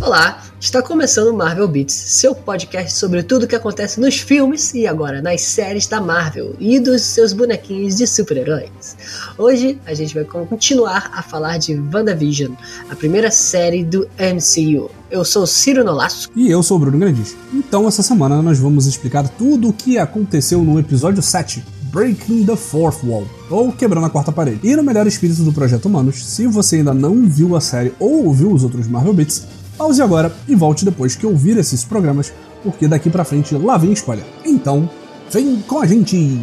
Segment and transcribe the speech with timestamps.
[0.00, 4.74] Olá, está começando o Marvel Beats, seu podcast sobre tudo o que acontece nos filmes
[4.74, 8.96] e agora nas séries da Marvel e dos seus bonequinhos de super-heróis.
[9.38, 12.52] Hoje a gente vai continuar a falar de WandaVision,
[12.90, 14.90] a primeira série do MCU.
[15.10, 16.32] Eu sou Ciro Nolasco.
[16.36, 17.36] E eu sou Bruno Grandis.
[17.52, 22.54] Então essa semana nós vamos explicar tudo o que aconteceu no episódio 7 Breaking the
[22.56, 24.60] Fourth Wall, ou Quebrando a Quarta Parede.
[24.62, 28.26] E no melhor espírito do Projeto Humanos, se você ainda não viu a série ou
[28.26, 32.86] ouviu os outros Marvel Beats, pause agora e volte depois que ouvir esses programas, porque
[32.86, 34.24] daqui pra frente lá vem spoiler.
[34.44, 34.88] Então,
[35.32, 36.40] vem com a gente!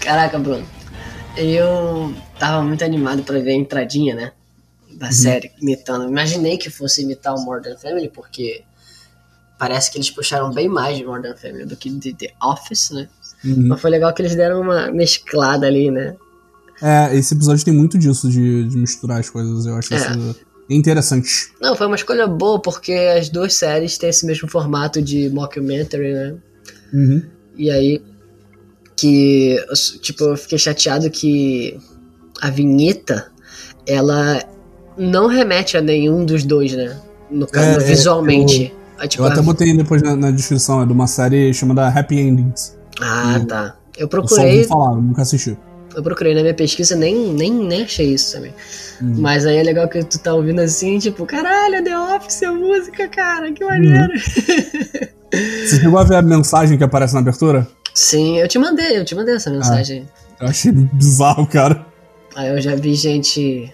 [0.00, 0.64] Caraca, Bruno,
[1.36, 4.32] eu tava muito animado para ver a entradinha, né?
[4.98, 5.12] Da uhum.
[5.12, 6.08] série imitando.
[6.08, 8.62] Imaginei que fosse imitar o Modern Family, porque
[9.58, 13.08] parece que eles puxaram bem mais de Modern Family do que de The Office, né?
[13.44, 13.68] Uhum.
[13.68, 16.16] Mas foi legal que eles deram uma mesclada ali, né?
[16.82, 19.66] É, esse episódio tem muito disso, de, de misturar as coisas.
[19.66, 19.96] Eu acho é.
[19.96, 20.36] isso
[20.68, 21.52] interessante.
[21.60, 26.12] Não, foi uma escolha boa, porque as duas séries têm esse mesmo formato de mockumentary,
[26.12, 26.34] né?
[26.92, 27.22] Uhum.
[27.56, 28.02] E aí,
[28.96, 29.56] que,
[30.00, 31.78] tipo, eu fiquei chateado que
[32.40, 33.30] a vinheta,
[33.86, 34.42] ela
[34.96, 36.96] não remete a nenhum dos dois, né?
[37.30, 38.72] No caso, é, visualmente.
[39.00, 42.18] Eu, tipo, eu até botei depois na, na, descrição, é de uma série chamada Happy
[42.18, 42.76] Endings.
[43.00, 43.76] Ah, e tá.
[43.96, 44.60] Eu procurei.
[44.60, 45.56] Eu só ouvi falar, nunca assisti.
[45.94, 48.52] Eu procurei na minha pesquisa, nem, nem, nem achei isso também.
[49.00, 49.14] Uhum.
[49.18, 53.08] Mas aí é legal que tu tá ouvindo assim, tipo, caralho, The Office é música,
[53.08, 54.12] cara, que maneiro.
[54.12, 55.14] Uhum.
[55.66, 57.66] Você chegou a ver a mensagem que aparece na abertura?
[57.92, 60.08] Sim, eu te mandei, eu te mandei essa mensagem.
[60.38, 61.84] Ah, eu achei bizarro, cara.
[62.34, 63.72] Aí eu já vi gente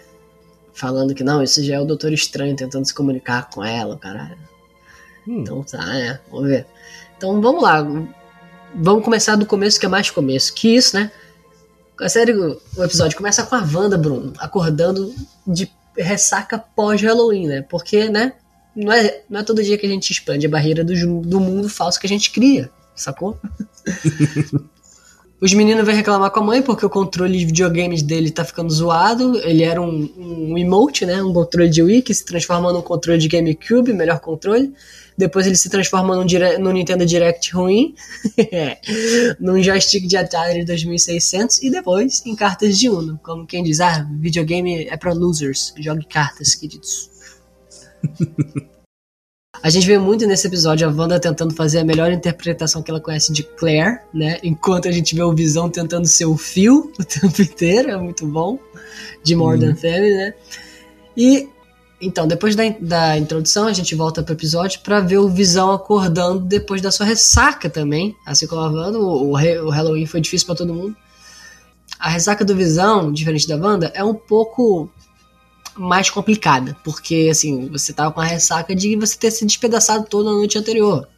[0.73, 4.39] falando que não, isso já é o Doutor Estranho tentando se comunicar com ela, caralho.
[5.27, 5.41] Hum.
[5.41, 6.67] Então tá, é, vamos ver.
[7.17, 7.87] Então vamos lá.
[8.75, 10.55] Vamos começar do começo, que é mais começo.
[10.55, 11.11] Que isso, né?
[12.01, 15.15] A série, o episódio começa com a Wanda, Bruno, acordando
[15.47, 17.62] de ressaca pós-Halloween, né?
[17.62, 18.33] Porque, né?
[18.75, 21.69] Não é, não é todo dia que a gente expande a barreira do, do mundo
[21.69, 23.39] falso que a gente cria, sacou?
[25.41, 28.71] Os meninos vêm reclamar com a mãe porque o controle de videogames dele tá ficando
[28.71, 29.39] zoado.
[29.39, 31.23] Ele era um, um emote, né?
[31.23, 34.71] Um controle de Wii que se transforma num controle de GameCube, melhor controle.
[35.17, 36.27] Depois ele se transforma num,
[36.59, 37.95] num Nintendo Direct ruim,
[39.41, 43.19] num joystick de Atari 2600 e depois em cartas de Uno.
[43.23, 47.11] Como quem diz, ah, videogame é para losers, jogue cartas, queridos.
[49.62, 53.00] A gente vê muito nesse episódio a Wanda tentando fazer a melhor interpretação que ela
[53.00, 54.38] conhece de Claire, né?
[54.43, 58.26] Enquanto a gente vê o Visão tentando ser o Phil o tempo inteiro, é muito
[58.26, 58.59] bom.
[59.22, 59.76] De Modern uhum.
[59.76, 60.34] Family, né?
[61.15, 61.49] E
[62.00, 66.41] então, depois da, da introdução, a gente volta pro episódio para ver o Visão acordando
[66.41, 68.16] depois da sua ressaca também.
[68.25, 70.97] Assim como a Wanda, o, o Halloween foi difícil para todo mundo.
[71.99, 74.91] A ressaca do Visão, diferente da Wanda, é um pouco
[75.81, 80.29] mais complicada, porque assim, você tava com a ressaca de você ter se despedaçado toda
[80.29, 81.09] a noite anterior.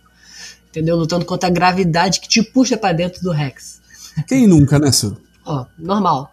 [0.68, 0.96] Entendeu?
[0.96, 3.82] Lutando contra a gravidade que te puxa para dentro do Rex.
[4.26, 5.16] Quem nunca, né, Sul?
[5.44, 6.32] Ó, normal.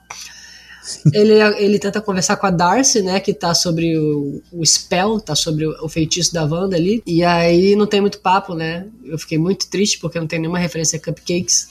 [1.12, 3.20] ele, ele tenta conversar com a Darcy, né?
[3.20, 7.02] Que tá sobre o, o spell, tá sobre o, o, feitiço da Wanda ali.
[7.06, 8.88] E aí não tem muito papo, né?
[9.04, 11.70] Eu fiquei muito triste porque não tem nenhuma referência a cupcakes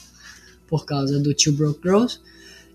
[0.67, 2.19] por causa do Two Broke Girls.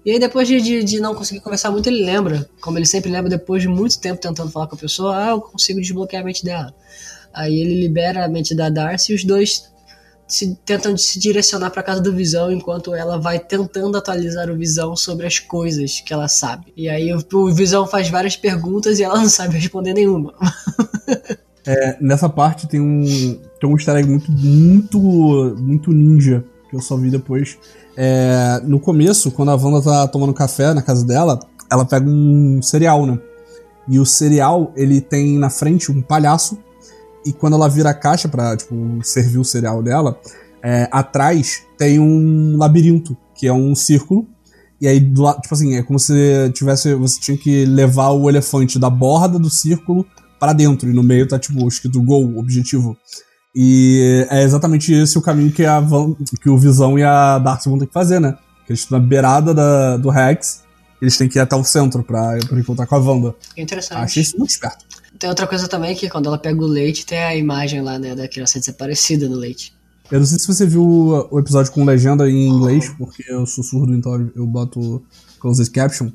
[0.04, 3.10] E aí, depois de, de, de, não conseguir conversar muito, ele lembra, como ele sempre
[3.10, 6.26] lembra, depois de muito tempo tentando falar com a pessoa, ah, eu consigo desbloquear a
[6.26, 6.74] mente dela.
[7.32, 9.72] Aí ele libera a mente da Darcy e os dois
[10.26, 14.94] se, tentam se direcionar para casa do Visão, enquanto ela vai tentando atualizar o Visão
[14.94, 16.72] sobre as coisas que ela sabe.
[16.76, 20.34] E aí o, o Visão faz várias perguntas e ela não sabe responder nenhuma.
[21.66, 24.98] é, nessa parte tem um, tem um easter egg muito, muito,
[25.58, 27.58] muito ninja, que eu só vi depois
[27.96, 31.38] é, no começo, quando a Wanda tá tomando café na casa dela,
[31.70, 33.18] ela pega um cereal, né?
[33.88, 36.58] E o cereal, ele tem na frente um palhaço.
[37.24, 40.18] E quando ela vira a caixa pra, tipo, servir o cereal dela,
[40.62, 44.26] é, atrás tem um labirinto, que é um círculo.
[44.80, 46.94] E aí, do lado, tipo assim, é como se tivesse.
[46.94, 50.04] Você tinha que levar o elefante da borda do círculo
[50.38, 50.88] para dentro.
[50.88, 52.96] E no meio tá, tipo, escrito gol, objetivo.
[53.54, 57.68] E é exatamente esse o caminho que, a Van, que o Visão e a Darcy
[57.68, 58.36] vão ter que fazer, né?
[58.66, 60.64] Que eles estão na beirada da, do Rex,
[61.00, 63.34] eles têm que ir até o centro pra, pra encontrar com a Wanda.
[63.56, 64.00] Interessante.
[64.00, 64.84] Achei isso muito esperto.
[65.18, 68.14] Tem outra coisa também que quando ela pega o leite, tem a imagem lá, né,
[68.14, 69.72] da criança desaparecida no leite.
[70.10, 70.84] Eu não sei se você viu
[71.30, 75.02] o episódio com legenda em inglês, porque eu sou surdo, então eu boto
[75.40, 76.10] closed caption.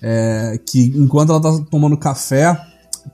[0.00, 2.56] É, que enquanto ela tá tomando café,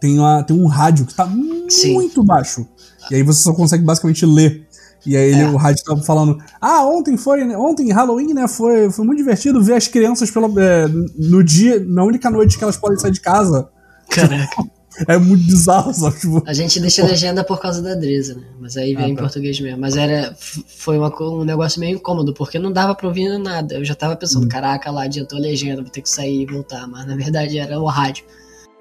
[0.01, 1.27] tem, uma, tem um rádio que tá
[1.73, 1.95] Sim.
[1.95, 2.67] muito baixo.
[3.11, 4.67] E aí você só consegue basicamente ler.
[5.05, 5.49] E aí é.
[5.49, 7.43] o rádio tava falando: Ah, ontem foi.
[7.55, 8.47] Ontem, Halloween, né?
[8.47, 10.87] Foi, foi muito divertido ver as crianças pelo, é,
[11.19, 13.69] no dia, na única noite que elas podem sair de casa.
[14.09, 14.63] Caraca.
[15.09, 16.19] É muito bizarro, sabe?
[16.19, 18.43] Tipo, a gente deixa a legenda por causa da Dresa, né?
[18.59, 19.23] Mas aí vem ah, em tá.
[19.23, 19.81] português mesmo.
[19.81, 20.37] Mas era,
[20.77, 23.77] foi uma, um negócio meio incômodo, porque não dava pra ouvir nada.
[23.77, 24.49] Eu já tava pensando, uhum.
[24.49, 26.87] caraca, lá adiantou a legenda, vou ter que sair e voltar.
[26.87, 28.25] Mas na verdade era o rádio.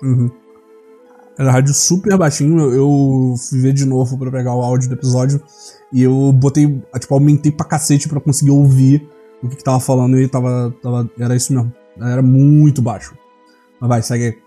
[0.02, 0.30] Uhum.
[1.40, 2.60] Era rádio super baixinho.
[2.74, 5.42] Eu fui ver de novo pra pegar o áudio do episódio.
[5.94, 6.68] E eu botei,
[7.00, 9.08] tipo, aumentei pra cacete pra conseguir ouvir
[9.42, 11.10] o que, que tava falando e tava, tava.
[11.18, 11.74] Era isso mesmo.
[11.98, 13.18] Era muito baixo.
[13.80, 14.38] Mas vai, segue aí.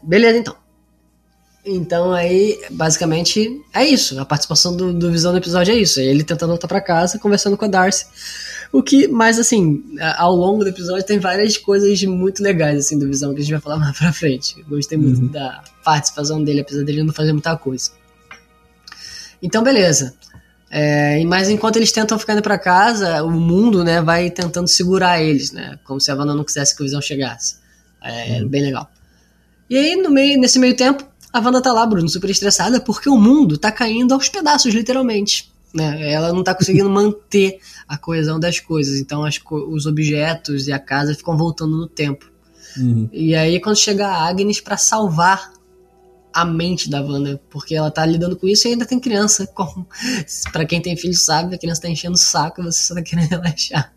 [0.00, 0.56] Beleza, então.
[1.66, 4.20] Então aí, basicamente, é isso.
[4.20, 5.98] A participação do, do Visão no episódio é isso.
[5.98, 8.06] Ele tentando voltar para casa, conversando com a Darcy.
[8.72, 9.82] O que, mas assim,
[10.16, 13.52] ao longo do episódio tem várias coisas muito legais, assim, do Visão que a gente
[13.52, 14.62] vai falar mais pra frente.
[14.68, 15.28] Gostei muito uhum.
[15.28, 17.90] da participação dele, apesar dele não fazer muita coisa.
[19.42, 20.14] Então, beleza.
[20.70, 25.22] É, mas enquanto eles tentam ficar indo pra casa, o mundo, né, vai tentando segurar
[25.22, 25.78] eles, né?
[25.84, 27.56] Como se a Wanda não quisesse que o Visão chegasse.
[28.02, 28.48] É uhum.
[28.48, 28.90] bem legal.
[29.70, 33.08] E aí, no meio, nesse meio tempo, a Wanda tá lá, Bruno, super estressada, porque
[33.08, 35.50] o mundo tá caindo aos pedaços, literalmente.
[35.74, 36.12] Né?
[36.12, 39.00] Ela não tá conseguindo manter a coesão das coisas.
[39.00, 42.30] Então as, os objetos e a casa ficam voltando no tempo.
[42.76, 43.08] Uhum.
[43.12, 45.52] E aí, quando chega a Agnes para salvar
[46.32, 49.46] a mente da Wanda, porque ela tá lidando com isso e ainda tem criança.
[49.54, 49.86] Com...
[50.52, 53.02] para quem tem filho sabe, a criança tá enchendo o saco e você só tá
[53.02, 53.92] querendo relaxar.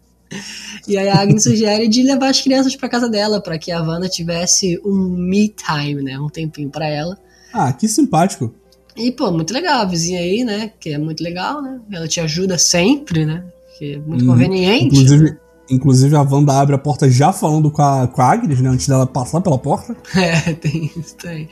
[0.88, 3.81] E aí a Agnes sugere de levar as crianças para casa dela, para que a
[3.81, 6.17] Wanda tivesse um me time, né?
[6.17, 7.19] Um tempinho para ela.
[7.51, 8.55] Ah, que simpático.
[8.95, 10.71] E, pô, muito legal, a vizinha aí, né?
[10.79, 11.79] Que é muito legal, né?
[11.91, 13.43] Ela te ajuda sempre, né?
[13.77, 14.85] Que é muito hum, conveniente.
[14.85, 15.38] Inclusive,
[15.69, 18.69] inclusive, a Wanda abre a porta já falando com a, com a Agnes, né?
[18.69, 19.95] Antes dela passar pela porta.
[20.15, 21.50] É, tem isso, tem.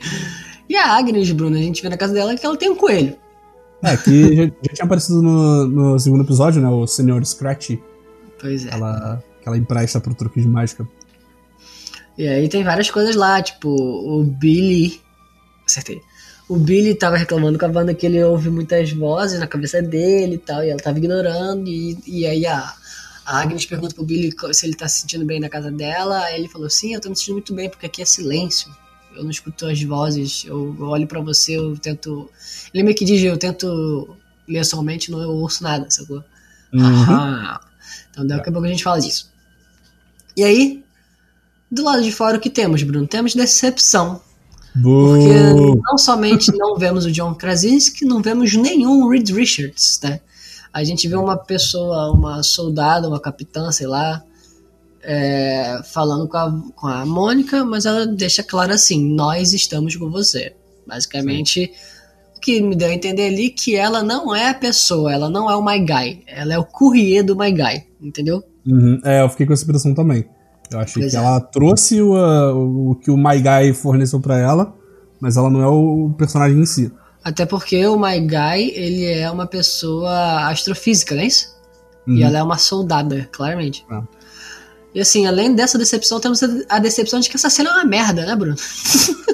[0.68, 3.16] E a Agnes, Bruno, a gente vê na casa dela que ela tem um coelho.
[3.82, 6.68] É, que já, já tinha aparecido no, no segundo episódio, né?
[6.68, 7.76] O Senhor Scratch.
[8.40, 8.70] Pois é.
[8.70, 10.86] Ela, que ela empresta pro truque de mágica.
[12.16, 15.00] E aí tem várias coisas lá, tipo, o Billy.
[15.66, 16.00] Acertei.
[16.50, 20.34] O Billy tava reclamando com a banda que ele ouve muitas vozes na cabeça dele
[20.34, 22.74] e tal, e ela tava ignorando, e, e aí a,
[23.24, 26.40] a Agnes pergunta pro Billy se ele tá se sentindo bem na casa dela, aí
[26.40, 28.68] ele falou, sim, eu tô me sentindo muito bem, porque aqui é silêncio,
[29.14, 32.28] eu não escuto as vozes, eu, olho para você, eu tento...
[32.74, 34.16] Ele meio que diz, eu tento
[34.48, 36.24] ler somente, não eu ouço nada, sacou?
[36.72, 37.58] Uhum.
[38.10, 39.30] Então daqui a pouco a gente fala disso.
[40.36, 40.84] E aí,
[41.70, 43.06] do lado de fora o que temos, Bruno?
[43.06, 44.20] Temos decepção.
[44.82, 50.20] Porque não somente não vemos o John Krasinski, não vemos nenhum Reed Richards, né?
[50.72, 54.22] A gente vê uma pessoa, uma soldada, uma capitã, sei lá,
[55.02, 60.10] é, falando com a, com a Mônica, mas ela deixa claro assim: nós estamos com
[60.10, 60.54] você.
[60.86, 61.72] Basicamente,
[62.36, 65.50] o que me deu a entender ali que ela não é a pessoa, ela não
[65.50, 68.42] é o My Guy, ela é o courrier do My Guy, entendeu?
[68.66, 69.00] Uhum.
[69.04, 70.24] É, eu fiquei com essa impressão também.
[70.70, 71.20] Eu achei pois que é.
[71.20, 74.72] ela trouxe o, o, o, que o My Guy forneceu para ela,
[75.20, 76.92] mas ela não é o personagem em si.
[77.22, 81.54] Até porque o My Guy, ele é uma pessoa astrofísica, não é isso?
[82.06, 82.16] Uhum.
[82.16, 83.84] E ela é uma soldada, claramente.
[83.90, 84.00] É.
[84.94, 88.24] E assim, além dessa decepção, temos a decepção de que essa cena é uma merda,
[88.24, 88.56] né, Bruno?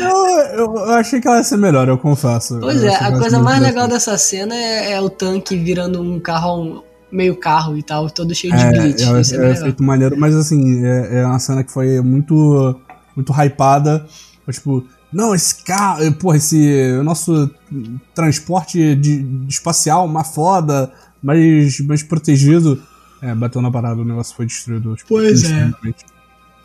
[0.00, 0.26] eu,
[0.56, 2.58] eu, eu, achei que ela ia ser melhor, eu confesso.
[2.60, 6.18] Pois eu é, a coisa mais legal dessa cena é, é, o tanque virando um
[6.18, 9.02] carro meio carro e tal, todo cheio de é, glitch.
[9.02, 12.80] É, Isso é, é maneiro, mas assim, é, é uma cena que foi muito,
[13.16, 14.06] muito hypada.
[14.50, 17.50] Tipo, não, esse carro, eh, porra, esse nosso
[18.14, 20.90] transporte de, de espacial, uma foda,
[21.22, 22.82] mais, mais protegido.
[23.22, 24.96] É, bateu na parada, o negócio foi destruído.
[24.96, 25.70] Tipo, pois é.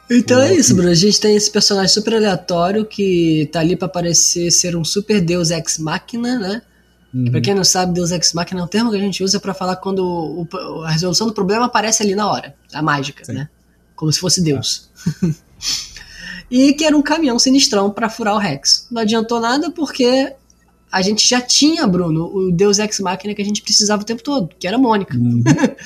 [0.09, 0.89] Então é isso, Bruno.
[0.89, 5.19] A gente tem esse personagem super aleatório que tá ali pra parecer ser um super
[5.19, 6.61] deus ex-máquina, né?
[7.15, 7.31] Uhum.
[7.31, 9.53] Pra quem não sabe, Deus Ex Machina é um termo que a gente usa para
[9.53, 12.53] falar quando o, a resolução do problema aparece ali na hora.
[12.73, 13.33] A mágica, Sim.
[13.35, 13.49] né?
[13.95, 14.89] Como se fosse Deus.
[15.23, 15.29] Ah.
[16.51, 18.87] e que era um caminhão sinistrão para furar o Rex.
[18.91, 20.33] Não adiantou nada porque
[20.91, 24.21] a gente já tinha, Bruno, o Deus Ex Machina que a gente precisava o tempo
[24.21, 25.15] todo, que era a Mônica.
[25.15, 25.41] Uhum.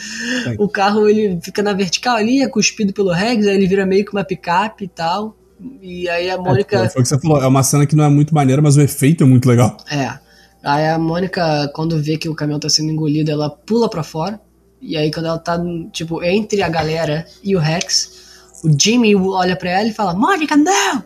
[0.58, 4.04] o carro ele fica na vertical ali, é cuspido pelo Rex, aí ele vira meio
[4.04, 5.38] que uma picape e tal.
[5.80, 6.76] E aí a é, Mônica.
[6.76, 8.78] É, foi o que você falou, é uma cena que não é muito maneira, mas
[8.78, 9.78] o efeito é muito legal.
[9.92, 10.28] É.
[10.64, 14.40] Aí a Mônica, quando vê que o caminhão tá sendo engolido, ela pula para fora.
[14.82, 15.60] E aí quando ela tá,
[15.92, 20.56] tipo, entre a galera e o Rex, o Jimmy olha para ela e fala, Mônica,
[20.56, 21.04] não!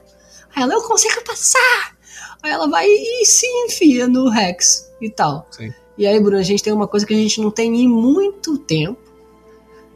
[0.56, 1.96] Aí ela, eu consigo passar!
[2.42, 5.48] Aí ela vai e se enfia no Rex e tal.
[5.52, 5.72] Sim.
[5.98, 8.58] E aí, Bruno, a gente tem uma coisa que a gente não tem em muito
[8.58, 9.00] tempo.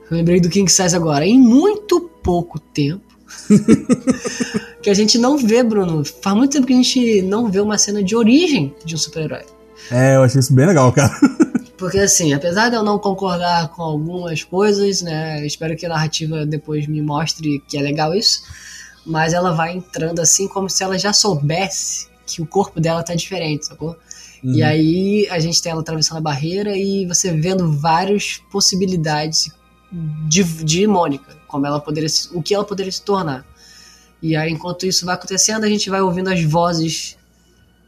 [0.10, 1.26] Eu lembrei do King Size agora.
[1.26, 3.04] Em muito pouco tempo.
[4.88, 6.02] que a gente não vê, Bruno.
[6.22, 9.44] Faz muito tempo que a gente não vê uma cena de origem de um super-herói.
[9.92, 11.12] É, eu achei isso bem legal, cara.
[11.78, 15.46] Porque assim, apesar de eu não concordar com algumas coisas, né?
[15.46, 18.44] Espero que a narrativa depois me mostre que é legal isso.
[19.06, 23.14] Mas ela vai entrando assim como se ela já soubesse que o corpo dela tá
[23.14, 23.94] diferente, sacou?
[24.42, 24.54] Uhum.
[24.54, 29.52] E aí a gente tem ela atravessando a barreira e você vendo várias possibilidades
[30.30, 33.46] de, de Mônica, como ela poderia se, o que ela poderia se tornar.
[34.22, 37.18] E aí, enquanto isso vai acontecendo, a gente vai ouvindo as vozes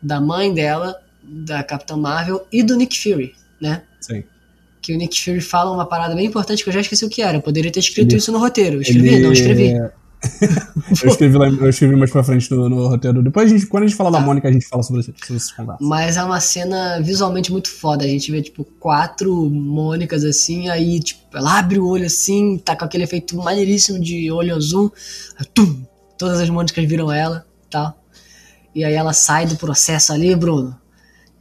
[0.01, 3.81] da mãe dela, da Capitã Marvel e do Nick Fury né?
[4.00, 4.24] Sim.
[4.81, 7.21] Que o Nick Fury fala uma parada bem importante que eu já esqueci o que
[7.21, 7.38] era.
[7.38, 8.77] Eu poderia ter escrito ele, isso no roteiro.
[8.77, 9.07] Eu escrevi?
[9.09, 9.24] Ele...
[9.24, 9.74] Não, escrevi.
[11.03, 13.21] eu, escrevi lá, eu escrevi mais pra frente no, no roteiro.
[13.21, 14.19] Depois, a gente, quando a gente fala tá.
[14.19, 15.53] da Mônica, a gente fala sobre, sobre esses.
[15.81, 18.05] Mas é uma cena visualmente muito foda.
[18.05, 22.75] A gente vê, tipo, quatro Mônicas assim, aí, tipo, ela abre o olho assim, tá
[22.75, 24.93] com aquele efeito maneiríssimo de olho azul.
[25.38, 25.83] Aí, tum,
[26.19, 27.97] todas as Mônicas viram ela tal.
[28.75, 30.77] E aí ela sai do processo ali, Bruno.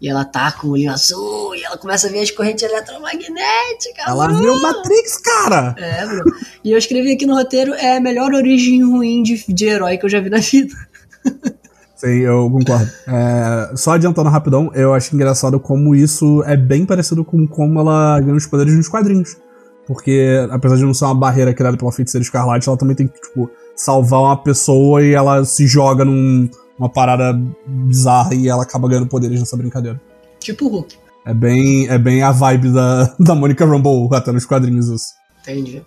[0.01, 4.07] E ela tá com o olho azul, e ela começa a ver as correntes eletromagnéticas.
[4.07, 5.75] Ela viu o Matrix, cara!
[5.77, 6.25] É, bro.
[6.63, 10.07] E eu escrevi aqui no roteiro: é a melhor origem ruim de, de herói que
[10.07, 10.73] eu já vi na vida.
[11.97, 12.89] Sim, eu concordo.
[13.09, 18.21] É, só adiantando rapidão, eu acho engraçado como isso é bem parecido com como ela
[18.21, 19.37] ganha os poderes nos quadrinhos.
[19.85, 23.21] Porque, apesar de não ser uma barreira criada pela feiticeira escarlate, ela também tem que,
[23.21, 27.33] tipo, salvar uma pessoa e ela se joga num uma parada
[27.67, 30.01] bizarra e ela acaba ganhando poderes nessa brincadeira.
[30.39, 30.97] Tipo o Hulk.
[31.25, 35.15] É bem, é bem a vibe da, da Monica Rambeau, até nos quadrinhos isso.
[35.41, 35.85] Entendi.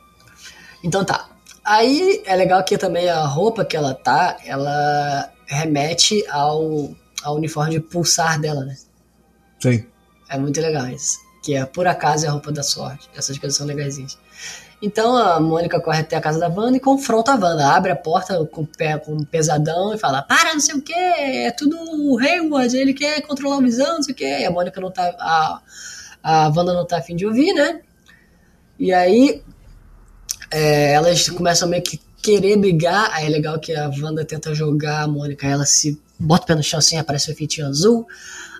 [0.83, 1.29] Então tá.
[1.63, 6.89] Aí é legal que também a roupa que ela tá, ela remete ao,
[7.24, 8.75] ao uniforme de pulsar dela, né?
[9.60, 9.86] Sim.
[10.29, 11.17] É muito legal isso.
[11.43, 13.10] Que é por acaso é a roupa da sorte.
[13.15, 14.17] Essas coisas são legaisinhas.
[14.81, 17.67] Então a Mônica corre até a casa da Wanda e confronta a Wanda.
[17.67, 18.65] Abre a porta com,
[19.05, 22.93] com um pesadão e fala: Para, não sei o que, é tudo o Hayward, ele
[22.93, 24.25] quer controlar a visão, não sei o que.
[24.25, 25.15] E a Mônica não tá.
[25.19, 25.61] A,
[26.23, 27.81] a Wanda não tá afim de ouvir, né?
[28.79, 29.43] E aí
[30.50, 33.11] é, elas começam meio que querer brigar.
[33.13, 36.55] Aí é legal que a Wanda tenta jogar a Mônica, ela se bota o pé
[36.55, 38.07] no chão assim, aparece o efeitinho azul.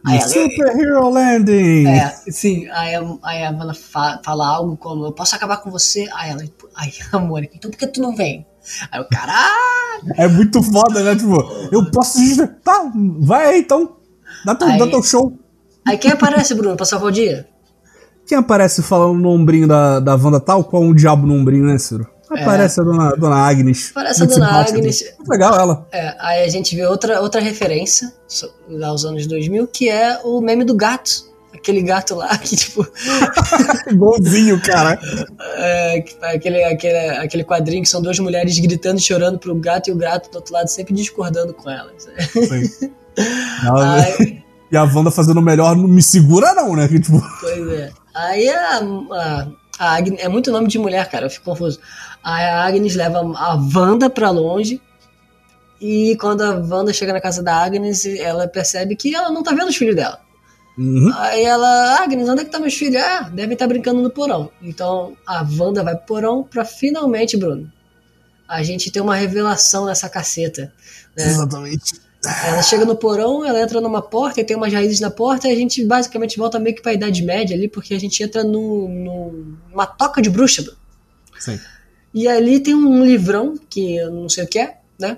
[0.04, 1.88] Aí ela, Super Hero Landing!
[1.88, 5.70] É, sim, aí a, aí a Vanna fa, fala algo como, eu posso acabar com
[5.70, 6.10] você?
[6.14, 6.44] Aí ela,
[6.76, 8.46] aí a Mônica, então por que tu não vem?
[8.92, 9.52] Aí o caralho!
[10.18, 11.16] É muito foda, né?
[11.16, 11.42] Tipo,
[11.72, 12.20] eu posso.
[12.64, 13.98] Tá, vai aí então.
[14.46, 15.34] Dá teu, aí, dá teu show.
[15.86, 17.48] Aí quem aparece, Bruno, pra salvar o dia?
[18.26, 21.78] Quem aparece falando no ombrinho da, da Wanda tal qual um diabo no ombrinho, né,
[21.78, 22.08] Ciro?
[22.32, 22.84] Aparece é.
[22.84, 23.92] a dona, dona Agnes.
[23.94, 25.04] Parece a dona Agnes.
[25.18, 25.88] Muito legal ela.
[25.92, 28.12] É, aí a gente vê outra, outra referência
[28.84, 31.30] aos anos 2000, que é o meme do gato.
[31.54, 32.88] Aquele gato lá que, tipo.
[33.88, 35.00] Igualzinho, cara.
[35.64, 39.94] É, aquele, aquele, aquele quadrinho que são duas mulheres gritando e chorando pro gato e
[39.94, 42.08] o gato do outro lado sempre discordando com elas.
[42.32, 42.92] Sim.
[43.70, 46.88] Aí, e a Wanda fazendo o melhor, não me segura, não, né?
[46.88, 47.22] Que, tipo...
[47.42, 47.92] Pois é.
[48.16, 49.48] Aí a, a,
[49.78, 51.80] a Agnes, é muito nome de mulher, cara, eu fico confuso.
[52.24, 54.82] A Agnes leva a Wanda pra longe.
[55.80, 59.52] E quando a Wanda chega na casa da Agnes, ela percebe que ela não tá
[59.52, 60.20] vendo os filhos dela.
[60.78, 61.12] Uhum.
[61.16, 63.02] Aí ela, Agnes, onde é que tá meus filhos?
[63.02, 64.52] Ah, devem estar tá brincando no porão.
[64.62, 67.72] Então a Wanda vai pro porão pra finalmente, Bruno,
[68.48, 70.74] a gente ter uma revelação nessa caceta.
[71.18, 71.26] Né?
[71.26, 72.00] Exatamente.
[72.46, 75.52] Ela chega no porão, ela entra numa porta e tem umas raízes na porta e
[75.52, 78.88] a gente basicamente volta meio que pra Idade Média ali, porque a gente entra no,
[78.88, 80.64] no, numa toca de bruxa.
[81.40, 81.60] Sim.
[82.14, 85.18] E ali tem um livrão, que eu não sei o que é, né?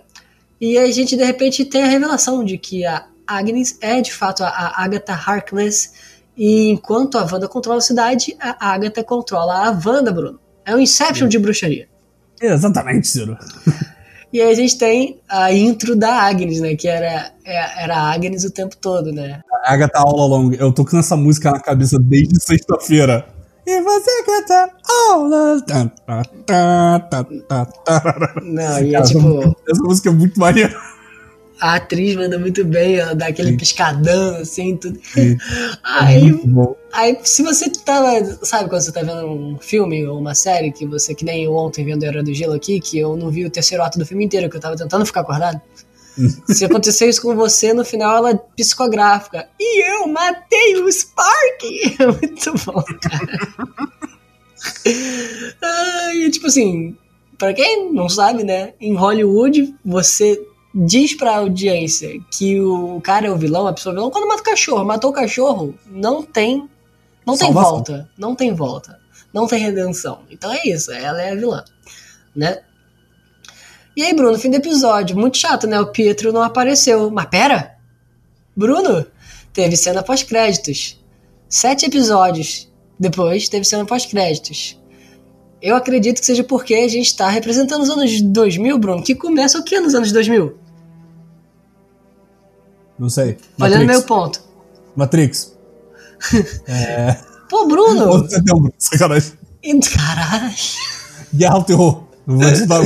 [0.62, 4.44] E a gente de repente tem a revelação de que a Agnes é de fato
[4.44, 5.94] a Agatha Harkness.
[6.38, 10.40] E enquanto a Wanda controla a cidade, a Agatha controla a Wanda, Bruno.
[10.66, 11.30] É um Inception Sim.
[11.30, 11.88] de bruxaria.
[12.42, 13.38] Exatamente, Ciro.
[14.32, 16.76] E aí a gente tem a intro da Agnes, né?
[16.76, 19.42] Que era, é, era a Agnes o tempo todo, né?
[19.64, 20.56] A Agatha all along.
[20.56, 23.28] Eu tô com essa música na cabeça desde sexta-feira.
[23.66, 25.30] E você canta all
[28.44, 29.56] Não, e é tipo.
[29.68, 30.78] Essa música é muito maneira
[31.64, 33.58] a atriz manda muito bem, ela dá aquele Sim.
[33.58, 35.00] piscadão, assim, tudo.
[35.02, 35.38] Sim.
[35.82, 36.34] Aí, é
[36.92, 38.02] aí, se você tá,
[38.42, 41.56] sabe, quando você tá vendo um filme ou uma série, que você, que nem eu
[41.56, 44.26] ontem vendo Era do Gelo aqui, que eu não vi o terceiro ato do filme
[44.26, 45.62] inteiro, que eu tava tentando ficar acordado.
[46.48, 49.48] Se acontecer isso com você, no final ela é psicográfica.
[49.60, 51.64] E eu matei o Spark!
[52.00, 54.04] É muito bom, cara.
[55.62, 56.96] Ai, tipo assim,
[57.38, 58.74] pra quem não sabe, né?
[58.80, 60.40] Em Hollywood, você
[60.74, 64.28] diz pra audiência que o cara é o vilão, a pessoa é o vilão, quando
[64.28, 66.68] mata o cachorro, matou o cachorro, não tem.
[67.26, 68.10] Não tem volta.
[68.18, 69.00] Não tem volta.
[69.34, 70.24] Não tem redenção.
[70.30, 71.64] Então é isso, ela é a vilã.
[72.36, 72.62] Né?
[73.96, 75.16] E aí, Bruno, fim do episódio.
[75.16, 75.80] Muito chato, né?
[75.80, 77.12] O Pietro não apareceu.
[77.12, 77.76] Mas pera!
[78.56, 79.06] Bruno,
[79.54, 81.00] teve cena pós-créditos.
[81.48, 84.80] Sete episódios Depois teve cena pós-créditos.
[85.62, 89.58] Eu acredito que seja porque a gente está representando os anos 2000, Bruno, que começa
[89.58, 90.58] o que nos anos 2000?
[93.00, 93.38] Não sei.
[93.60, 94.42] Olhando meu ponto.
[94.96, 95.56] Matrix.
[96.68, 97.18] é...
[97.50, 98.10] Pô, Bruno!
[98.10, 99.34] 11 de setembro, sacanagem.
[99.96, 100.54] Caralho.
[101.34, 102.04] Guerra ao terror.
[102.26, 102.82] Vou te dar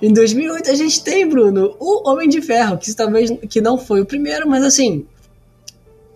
[0.00, 4.00] Em 2008 a gente tem, Bruno, o Homem de Ferro, que talvez que não foi
[4.00, 5.06] o primeiro, mas assim,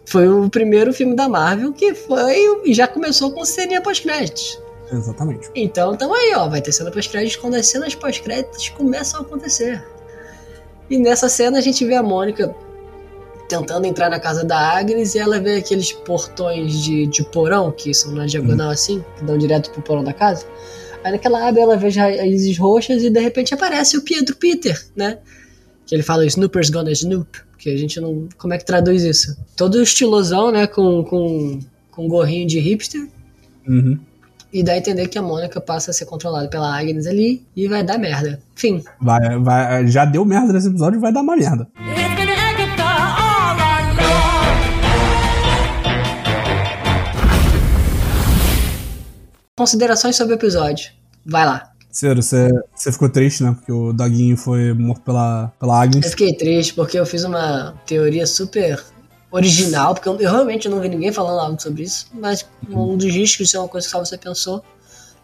[0.05, 4.61] foi o primeiro filme da Marvel que foi e já começou com cena pós-créditos.
[4.93, 5.49] Exatamente.
[5.55, 9.83] Então, tamo aí, ó, vai ter cena pós-créditos quando as cenas pós-créditos começam a acontecer.
[10.91, 12.55] E nessa cena a gente vê a Mônica
[13.49, 17.95] tentando entrar na casa da Agnes e ela vê aqueles portões de, de porão que
[17.95, 18.73] são na diagonal uhum.
[18.73, 20.47] assim, que dão direto pro porão da casa.
[21.03, 24.81] Aí naquela abre ela vê as raízes roxas e de repente aparece o Pietro Peter,
[24.95, 25.19] né?
[25.87, 28.29] Que ele fala Snooper's gonna snoop, que a gente não.
[28.37, 29.37] Como é que traduz isso?
[29.57, 30.67] Todo estilosão, né?
[30.67, 31.59] Com, com,
[31.91, 33.09] com gorrinho de hipster.
[33.67, 33.99] Uhum.
[34.53, 37.69] E dá a entender que a Mônica passa a ser controlada pela Agnes ali e
[37.69, 38.41] vai dar merda.
[38.55, 38.83] Fim.
[39.01, 41.69] Vai, vai, já deu merda nesse episódio e vai dar uma merda.
[49.61, 50.91] Considerações sobre o episódio.
[51.23, 51.71] Vai lá.
[51.91, 52.49] Sério, você,
[52.91, 53.53] ficou triste, né?
[53.53, 56.03] Porque o Doguinho foi morto pela, pela Agnes.
[56.03, 58.83] Eu fiquei triste porque eu fiz uma teoria super
[59.31, 63.13] original, porque eu, eu, realmente não vi ninguém falando algo sobre isso, mas um dos
[63.13, 64.65] riscos, é uma coisa que só você pensou,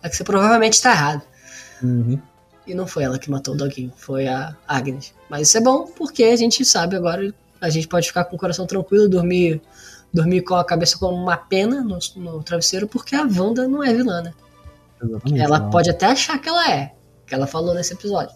[0.02, 1.22] é que você provavelmente está errado.
[1.82, 2.20] Uhum.
[2.66, 5.14] E não foi ela que matou o doguinho, foi a Agnes.
[5.30, 8.38] Mas isso é bom, porque a gente sabe agora, a gente pode ficar com o
[8.38, 9.62] coração tranquilo, dormir,
[10.16, 13.92] dormir com a cabeça como uma pena no, no travesseiro, porque a Wanda não é
[13.92, 14.32] vilã, né?
[15.02, 15.40] Exatamente.
[15.40, 15.70] Ela não.
[15.70, 16.92] pode até achar que ela é,
[17.26, 18.34] que ela falou nesse episódio.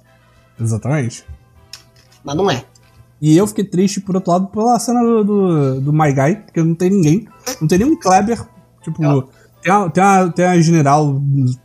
[0.61, 1.25] Exatamente.
[2.23, 2.65] Mas não é.
[3.21, 6.63] E eu fiquei triste, por outro lado, pela cena do, do, do My Guy, porque
[6.63, 7.29] não tem ninguém.
[7.61, 8.47] Não tem nenhum Kleber.
[8.83, 9.29] Tipo,
[9.63, 11.23] tem a, tem, a, tem a general,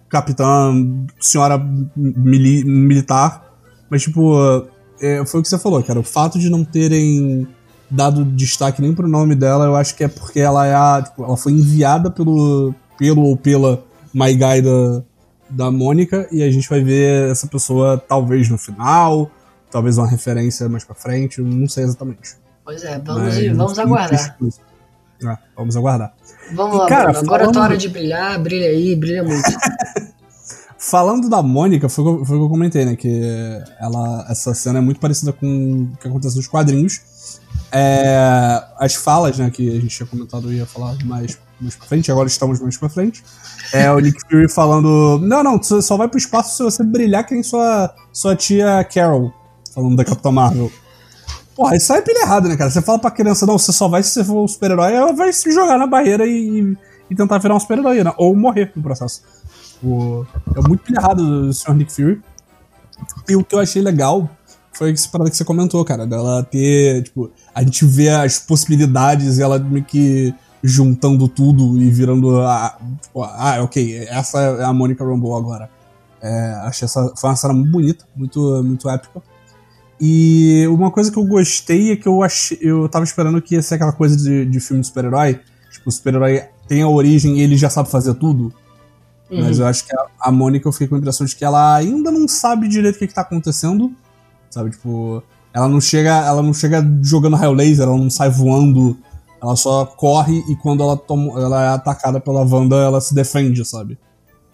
[0.09, 0.73] capitã,
[1.19, 1.57] senhora
[1.95, 3.53] mili, militar.
[3.89, 4.35] Mas, tipo,
[5.01, 5.99] é, foi o que você falou, cara.
[5.99, 7.47] O fato de não terem
[7.89, 11.01] dado destaque nem pro nome dela, eu acho que é porque ela é a.
[11.03, 15.03] Tipo, ela foi enviada pelo, pelo ou pela My Guy da,
[15.49, 16.27] da Mônica.
[16.31, 19.31] E a gente vai ver essa pessoa talvez no final
[19.75, 22.37] talvez uma referência mais pra frente, não sei exatamente.
[22.63, 24.37] Pois é, vamos, ir, vamos aguardar.
[25.21, 26.13] É, vamos aguardar.
[26.53, 27.49] Vamos lá, cara, agora falando...
[27.49, 29.43] é tua hora de brilhar, brilha aí, brilha muito.
[30.79, 32.95] falando da Mônica, foi o que eu comentei, né?
[32.95, 33.21] Que
[33.77, 37.41] ela, essa cena é muito parecida com o que acontece nos quadrinhos.
[37.77, 42.09] É, as falas, né, que a gente tinha comentado, ia falar mais, mais pra frente,
[42.09, 43.21] agora estamos mais pra frente.
[43.73, 47.25] É o Nick Fury falando: Não, não, você só vai pro espaço se você brilhar
[47.25, 49.33] que nem sua, sua tia Carol
[49.73, 50.71] falando da Capitã Marvel.
[51.53, 52.69] Porra, isso aí é pilha né, cara?
[52.69, 55.33] Você fala pra criança, não, você só vai se você for um super-herói, ela vai
[55.33, 56.77] se jogar na barreira e,
[57.09, 58.13] e tentar virar um super-herói, né?
[58.17, 59.21] Ou morrer no processo.
[59.83, 61.73] O, é muito pilha errado do Sr.
[61.73, 62.21] Nick Fury.
[63.27, 64.29] E o que eu achei legal
[64.77, 69.37] foi essa parada que você comentou, cara, dela ter, tipo, a gente vê as possibilidades
[69.37, 72.77] e ela meio que juntando tudo e virando a.
[73.01, 75.69] Tipo, ah, ok, essa é a Monica Rambeau agora.
[76.21, 77.13] É, achei essa.
[77.15, 79.21] Foi uma cena muito bonita, muito, muito épica.
[80.01, 82.57] E uma coisa que eu gostei é que eu achei.
[82.61, 85.39] Eu tava esperando que ia ser aquela coisa de, de filme de super-herói.
[85.71, 88.51] Tipo, o super-herói tem a origem e ele já sabe fazer tudo.
[89.29, 89.41] Uhum.
[89.41, 91.75] Mas eu acho que a, a Mônica eu fiquei com a impressão de que ela
[91.75, 93.93] ainda não sabe direito o que, que tá acontecendo.
[94.55, 95.21] Sabe, tipo.
[95.53, 96.25] Ela não chega.
[96.25, 98.97] Ela não chega jogando raio laser, ela não sai voando.
[99.43, 103.65] Ela só corre e quando ela, toma, ela é atacada pela Wanda, ela se defende,
[103.65, 103.99] sabe?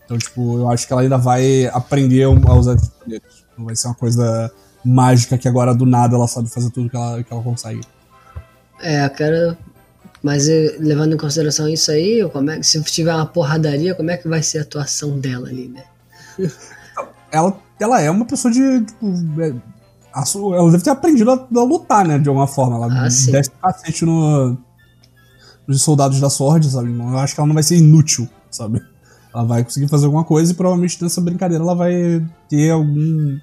[0.04, 3.46] Então, tipo, eu acho que ela ainda vai aprender a usar esses poderes.
[3.56, 4.52] Não vai ser uma coisa
[4.84, 7.82] mágica que agora do nada ela sabe fazer tudo que ela, que ela consegue.
[8.82, 9.56] É, quero.
[10.24, 14.18] Mas eh, levando em consideração isso aí, como é, se tiver uma porradaria, como é
[14.18, 15.84] que vai ser a atuação dela ali, né?
[17.32, 18.82] ela, ela é uma pessoa de.
[18.82, 19.08] Tipo,
[19.40, 19.54] é,
[20.14, 22.20] ela deve ter aprendido a, a, lutar, né?
[22.20, 22.76] De alguma forma.
[22.76, 24.58] Ela ah, desce cacete no,
[25.68, 26.90] nos soldados da Sword, sabe?
[26.90, 28.82] Eu acho que ela não vai ser inútil, sabe?
[29.34, 33.40] Ela vai conseguir fazer alguma coisa e provavelmente nessa brincadeira ela vai ter algum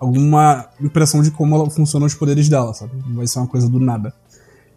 [0.00, 2.92] alguma impressão de como ela, funcionam os poderes dela, sabe?
[3.06, 4.14] Não vai ser uma coisa do nada.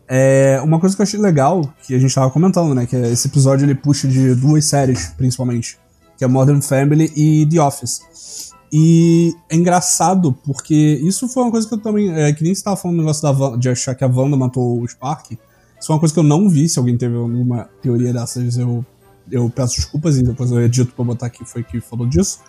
[0.07, 2.85] É, uma coisa que eu achei legal, que a gente tava comentando, né?
[2.85, 5.77] Que é esse episódio ele puxa de duas séries, principalmente.
[6.17, 8.50] Que é Modern Family e The Office.
[8.71, 12.09] E é engraçado, porque isso foi uma coisa que eu também.
[12.13, 14.81] É, que nem você tava falando do negócio da de achar que a Wanda matou
[14.81, 15.31] o Spark.
[15.31, 16.69] Isso foi uma coisa que eu não vi.
[16.69, 18.85] Se alguém teve alguma teoria dessas, eu,
[19.29, 22.39] eu peço desculpas e depois eu edito pra botar aqui foi que falou disso.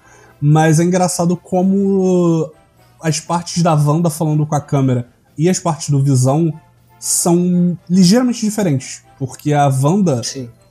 [0.41, 2.53] Mas é engraçado como
[3.01, 6.53] as partes da Wanda falando com a câmera e as partes do Visão
[7.01, 9.03] são ligeiramente diferentes.
[9.19, 10.21] Porque a Wanda,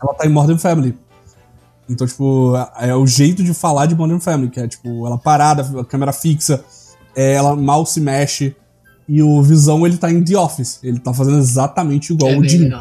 [0.01, 0.97] ela tá em Modern Family.
[1.91, 5.79] Então, tipo, é o jeito de falar de Modern Family, que é, tipo, ela parada,
[5.79, 6.63] a câmera fixa,
[7.15, 8.55] é, ela mal se mexe.
[9.07, 10.79] E o Visão, ele tá em The Office.
[10.81, 12.71] Ele tá fazendo exatamente igual É o Jim.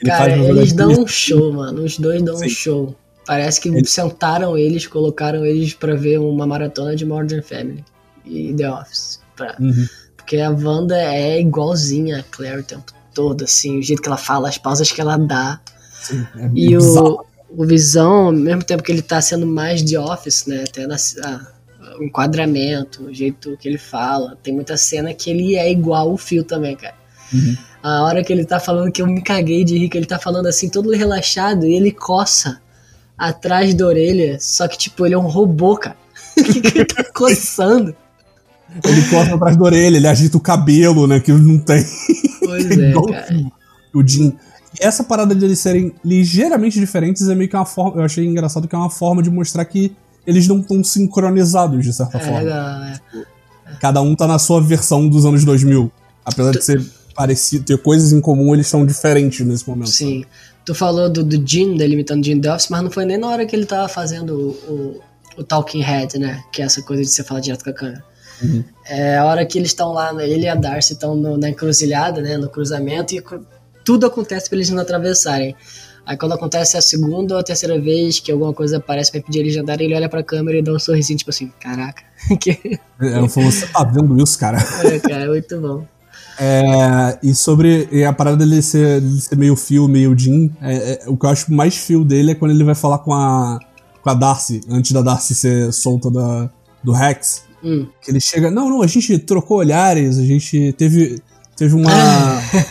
[0.00, 1.82] Ele Cara, eles dão um show, mano.
[1.82, 2.48] Os dois dão um Sim.
[2.48, 2.94] show.
[3.26, 7.84] Parece que Ele- sentaram eles, colocaram eles pra ver uma maratona de Modern Family
[8.24, 9.20] e The Office.
[9.36, 9.86] Pra- Uhum.
[10.16, 14.16] Porque a Wanda é igualzinha a Claire o tempo todo, assim, o jeito que ela
[14.16, 15.60] fala, as pausas que ela dá.
[16.02, 17.08] Sim, é E bizarro.
[17.20, 17.24] o,
[17.56, 20.64] o Visão, ao mesmo tempo que ele tá sendo mais The Office, né?
[20.68, 21.52] Até na, a-
[21.98, 24.36] o enquadramento, o jeito que ele fala.
[24.42, 26.94] Tem muita cena que ele é igual o Fio também, cara.
[27.32, 27.56] Uhum.
[27.82, 30.18] A hora que ele tá falando que eu me caguei de rir, que ele tá
[30.18, 32.60] falando assim, todo relaxado, e ele coça
[33.18, 35.96] atrás da orelha, só que, tipo, ele é um robô, cara.
[36.34, 37.94] que ele tá coçando.
[38.84, 41.20] Ele corta atrás da orelha, ele agita o cabelo, né?
[41.20, 41.84] Que não tem.
[42.40, 43.36] Pois é, Igual cara.
[43.92, 44.32] o Jim.
[44.80, 48.00] E essa parada de eles serem ligeiramente diferentes é meio que uma forma.
[48.00, 49.94] Eu achei engraçado que é uma forma de mostrar que
[50.26, 52.38] eles não estão sincronizados, de certa É forma.
[52.40, 53.00] legal, é.
[53.80, 55.90] Cada um tá na sua versão dos anos 2000.
[56.24, 56.82] Apesar de ser
[57.14, 59.90] parecido, ter coisas em comum, eles são diferentes nesse momento.
[59.90, 60.24] Sim.
[60.64, 63.56] Tu falou do, do Jim, delimitando Jim Office, mas não foi nem na hora que
[63.56, 65.00] ele tava fazendo o, o,
[65.38, 66.42] o Talking Head, né?
[66.52, 68.04] Que é essa coisa de você falar direto com a câmera.
[68.42, 68.64] Uhum.
[68.86, 72.20] É a hora que eles estão lá, né, ele e a Darcy estão na encruzilhada,
[72.20, 72.36] né?
[72.36, 73.22] No cruzamento, e
[73.84, 75.54] tudo acontece pra eles não atravessarem.
[76.04, 79.40] Aí quando acontece a segunda ou a terceira vez que alguma coisa aparece pra pedir
[79.40, 82.02] eles de andarem, ele olha pra câmera e dá um sorrisinho, tipo assim, caraca.
[82.40, 82.50] que...
[83.00, 84.58] É, Eu falo, você tá vendo isso, cara?
[84.84, 85.86] é, cara, muito bom.
[86.38, 90.92] É, e sobre e a parada dele ser, dele ser meio fio, meio Jim, é,
[90.92, 93.60] é, o que eu acho mais fio dele é quando ele vai falar com a,
[94.02, 96.50] com a Darcy, antes da Darcy ser solta da,
[96.82, 97.44] do Rex.
[97.62, 97.86] Hum.
[98.00, 101.22] Que ele chega, não, não, a gente trocou olhares, a gente teve,
[101.56, 101.92] teve uma,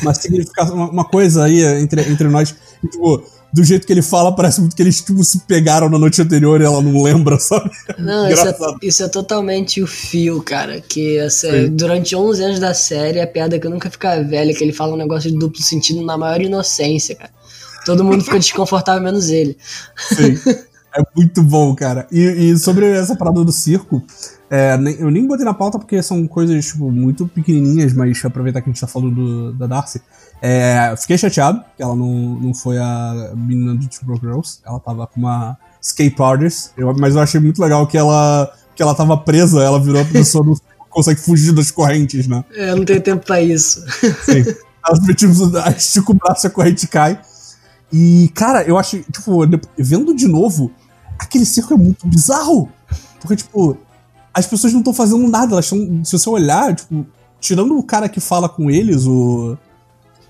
[0.02, 2.56] uma significação, uma, uma coisa aí entre, entre nós.
[2.84, 6.00] E, tipo, do jeito que ele fala, parece muito que eles tipo, se pegaram na
[6.00, 7.70] noite anterior e ela não lembra, sabe?
[7.98, 10.82] Não, isso é, isso é totalmente o fio, cara.
[10.82, 11.76] Que essa, Sim.
[11.76, 14.94] durante 11 anos da série, a piada que eu nunca fica velha, que ele fala
[14.94, 17.32] um negócio de duplo sentido na maior inocência, cara.
[17.86, 19.58] Todo mundo fica desconfortável, menos ele.
[19.98, 20.38] Sim.
[20.94, 22.06] É muito bom, cara.
[22.12, 24.04] E, e sobre essa parada do circo,
[24.52, 28.70] é, eu nem botei na pauta porque são coisas tipo, muito pequenininhas, mas aproveitar que
[28.70, 30.02] a gente tá falando do- da Darcy.
[30.42, 34.60] É, fiquei chateado que ela não, não foi a menina do Two Broke Girls.
[34.66, 36.72] Ela tava com uma escape artist.
[36.76, 40.06] Eu, mas eu achei muito legal que ela, que ela tava presa, ela virou a
[40.06, 40.56] pessoa não
[40.90, 42.44] consegue fugir das correntes, né?
[42.52, 43.82] Eu não tenho tempo pra isso.
[44.26, 44.44] Sim.
[44.86, 45.32] Ela tipo,
[45.78, 47.18] estica o braço e a corrente cai.
[47.94, 49.42] E, cara, eu acho, tipo,
[49.78, 50.72] vendo de novo,
[51.20, 52.70] aquele circo é muito bizarro.
[53.22, 53.78] Porque, tipo,
[54.34, 56.04] as pessoas não estão fazendo nada, elas estão.
[56.06, 57.06] Se você olhar, tipo,
[57.39, 59.58] tirando o cara que fala com eles, o.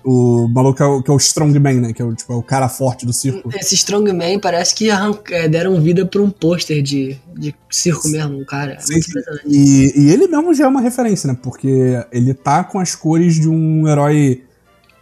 [0.04, 1.92] O maluco que é o, que é o Strongman, né?
[1.92, 3.48] Que é o, tipo, é o cara forte do circo.
[3.54, 8.40] Esse Strongman parece que arranca- é, deram vida pra um pôster de, de circo mesmo,
[8.40, 8.80] um cara.
[8.80, 8.98] Sim.
[9.46, 11.38] E, e ele mesmo já é uma referência, né?
[11.40, 14.42] Porque ele tá com as cores de um herói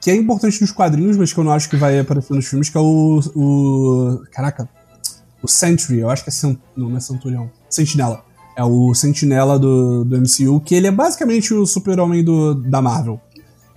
[0.03, 2.69] que é importante nos quadrinhos, mas que eu não acho que vai aparecer nos filmes,
[2.69, 3.21] que é o.
[3.35, 4.69] o caraca.
[5.43, 6.33] O Sentry, eu acho que é.
[6.33, 7.51] Cent, não, não é Centurião.
[7.71, 8.23] Sentinela.
[8.61, 12.23] É o Sentinela do, do MCU, que ele é basicamente o super-homem
[12.69, 13.19] da Marvel.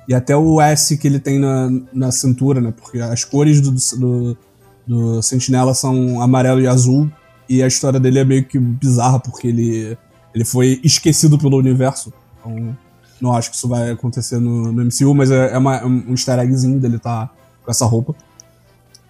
[0.09, 2.73] E até o S que ele tem na, na cintura, né?
[2.75, 4.37] Porque as cores do, do,
[4.85, 7.09] do Sentinela são amarelo e azul.
[7.47, 9.97] E a história dele é meio que bizarra, porque ele,
[10.35, 12.11] ele foi esquecido pelo universo.
[12.41, 12.77] Então,
[13.21, 16.11] não acho que isso vai acontecer no, no MCU, mas é, é uma- é um
[16.11, 17.29] easter eggzinho dele tá
[17.63, 18.13] com essa roupa.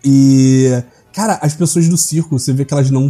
[0.06, 3.10] E, cara, as pessoas do circo, você vê que elas não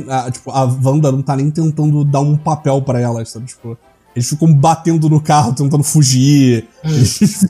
[0.00, 0.30] estão.
[0.30, 3.46] Tipo, a Wanda não tá nem tentando dar um papel pra elas, sabe?
[3.46, 3.76] Tipo,
[4.14, 6.66] eles ficam batendo no carro, tentando fugir.
[6.84, 7.48] Eles, ficam-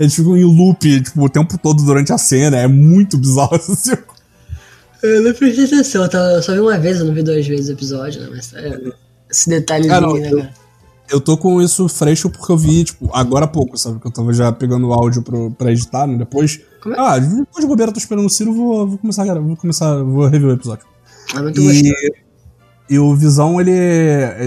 [0.00, 2.58] eles ficam em loop, tipo, o tempo todo durante a cena.
[2.58, 4.14] É muito bizarro esse circo.
[5.02, 7.46] Eu não prestei atenção, eu tava- eu só vi uma vez, eu não vi duas
[7.46, 8.28] vezes o episódio, né?
[8.30, 8.80] Mas é,
[9.30, 10.50] esse detalhezinho, Ah, não, né,
[11.10, 13.98] eu- tô com isso fresco porque eu vi, tipo, agora há pouco, sabe?
[14.00, 16.16] Que eu tava já pegando o áudio pro, pra editar, né?
[16.18, 16.60] Depois.
[16.86, 16.90] É?
[16.98, 20.26] Ah, depois de bobeira, eu tô esperando o Ciro, vou, vou começar, vou começar, vou
[20.26, 20.84] rever o episódio.
[21.34, 21.60] É muito.
[21.60, 21.92] E,
[22.90, 23.72] e o Visão, ele.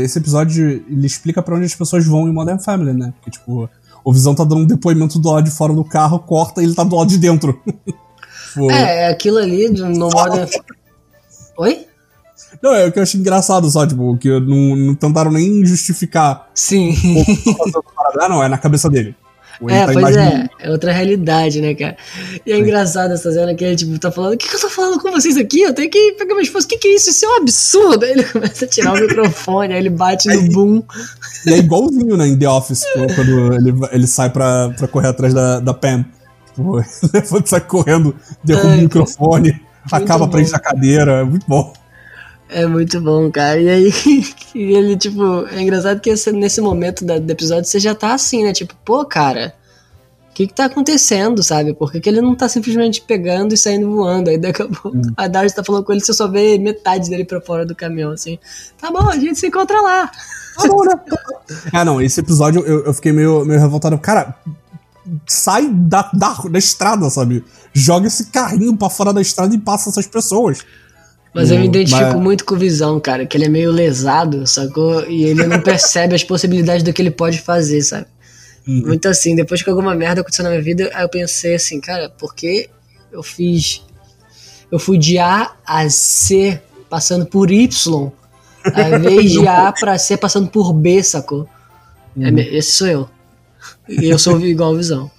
[0.04, 3.14] Esse episódio, ele explica pra onde as pessoas vão em Modern Family, né?
[3.16, 3.70] Porque, tipo,
[4.04, 6.76] o Visão tá dando um depoimento do lado de fora do carro, corta e ele
[6.76, 7.60] tá do lado de dentro.
[8.52, 10.50] Tipo, É, é aquilo ali no Modern.
[11.58, 11.86] Oi?
[12.62, 16.50] Não, é o que eu achei engraçado só, tipo, que não, não tentaram nem justificar.
[16.54, 16.94] Sim.
[18.20, 19.16] ah, não, é na cabeça dele.
[19.62, 21.96] Ele É, tá pois é, é outra realidade, né, cara?
[22.46, 24.70] E é engraçado essa cena que ele, tipo, tá falando, o que, que eu tô
[24.70, 25.62] falando com vocês aqui?
[25.62, 27.10] Eu tenho que pegar minha esposa, o que, que é isso?
[27.10, 28.06] Isso é um absurdo!
[28.06, 30.84] Aí ele começa a tirar o microfone, aí ele bate no boom.
[31.46, 32.84] E é igualzinho, né, em The Office,
[33.16, 36.06] quando ele, ele sai pra, pra correr atrás da, da Pam.
[36.56, 41.74] Tipo, levanta sai correndo, derruba o microfone, acaba a frente da cadeira, é muito bom.
[42.50, 43.60] É muito bom, cara.
[43.60, 43.94] E aí,
[44.56, 48.54] ele, tipo, é engraçado que nesse momento do episódio você já tá assim, né?
[48.54, 49.54] Tipo, pô, cara,
[50.30, 51.74] o que que tá acontecendo, sabe?
[51.74, 54.30] Por que, que, ele não tá simplesmente pegando e saindo voando?
[54.30, 55.14] Aí daqui a pouco hum.
[55.18, 58.12] a Darcy tá falando com ele, você só vê metade dele pra fora do caminhão,
[58.12, 58.40] assim.
[58.80, 60.12] Tá bom, a gente se encontra lá.
[60.58, 60.94] Tá bom, né?
[61.74, 63.98] ah, não, esse episódio eu, eu fiquei meio, meio revoltado.
[63.98, 64.36] Cara,
[65.28, 67.44] sai da, da, da estrada, sabe?
[67.74, 70.60] Joga esse carrinho pra fora da estrada e passa essas pessoas.
[71.34, 72.22] Mas eu me identifico mas...
[72.22, 75.10] muito com o Visão, cara, que ele é meio lesado, sacou?
[75.10, 78.08] E ele não percebe as possibilidades do que ele pode fazer, sabe?
[78.68, 78.88] Uhum.
[78.88, 82.10] Muito assim, depois que alguma merda aconteceu na minha vida, aí eu pensei assim, cara,
[82.10, 82.70] por que
[83.12, 83.84] eu fiz.
[84.70, 88.12] Eu fui de A a C passando por Y,
[88.66, 91.48] ao invés de A pra C passando por B, sacou?
[92.20, 92.38] É uhum.
[92.40, 93.10] Esse sou eu.
[93.88, 95.10] E eu sou igual Visão.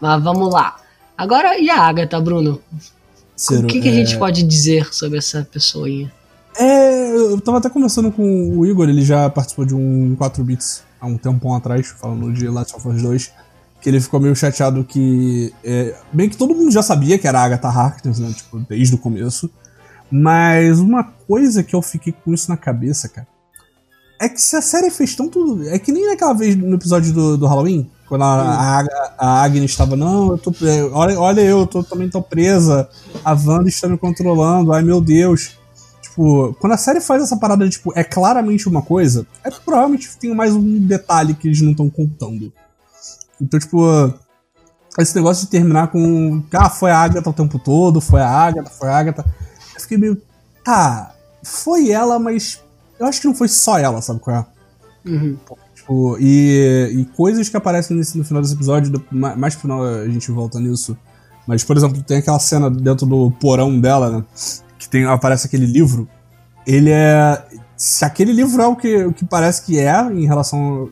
[0.00, 0.76] Mas vamos lá.
[1.16, 2.60] Agora, e a Agatha, Bruno?
[3.36, 3.90] Ciro, o que, que é...
[3.90, 6.08] a gente pode dizer sobre essa pessoa aí?
[6.56, 10.82] É, eu tava até conversando com o Igor, ele já participou de um 4 bits
[11.00, 13.32] há um tempão atrás, falando de Last of Us 2,
[13.80, 15.52] que ele ficou meio chateado que.
[15.62, 18.32] É, bem que todo mundo já sabia que era a Agatha Harkness, né?
[18.34, 19.50] Tipo, desde o começo.
[20.10, 23.26] Mas uma coisa que eu fiquei com isso na cabeça, cara,
[24.20, 25.62] é que se a série fez tanto.
[25.66, 28.86] É que nem naquela vez no episódio do, do Halloween, quando a, a,
[29.18, 30.52] a Agnes estava, não, eu tô.
[30.92, 32.88] Olha, olha eu, eu tô, também tô presa.
[33.24, 35.56] A Wanda está me controlando, ai meu Deus.
[36.02, 40.16] Tipo, quando a série faz essa parada, tipo, é claramente uma coisa, é que provavelmente
[40.16, 42.52] tem mais um detalhe que eles não estão contando.
[43.40, 43.82] Então, tipo,
[44.98, 46.42] esse negócio de terminar com.
[46.52, 49.24] Ah, foi a Agatha o tempo todo, foi a Agatha, foi a Agatha.
[49.74, 50.20] Eu fiquei meio.
[50.62, 52.62] Tá, foi ela, mas
[52.98, 54.46] eu acho que não foi só ela, sabe qual é?
[55.06, 55.36] Uhum.
[55.84, 60.08] Tipo, e, e coisas que aparecem nesse, no final desse episódio, mais pro final a
[60.08, 60.96] gente volta nisso.
[61.46, 64.24] Mas, por exemplo, tem aquela cena dentro do porão dela, né?
[64.78, 66.08] Que tem, aparece aquele livro.
[66.66, 67.44] Ele é.
[67.76, 70.88] Se aquele livro é o que, o que parece que é em relação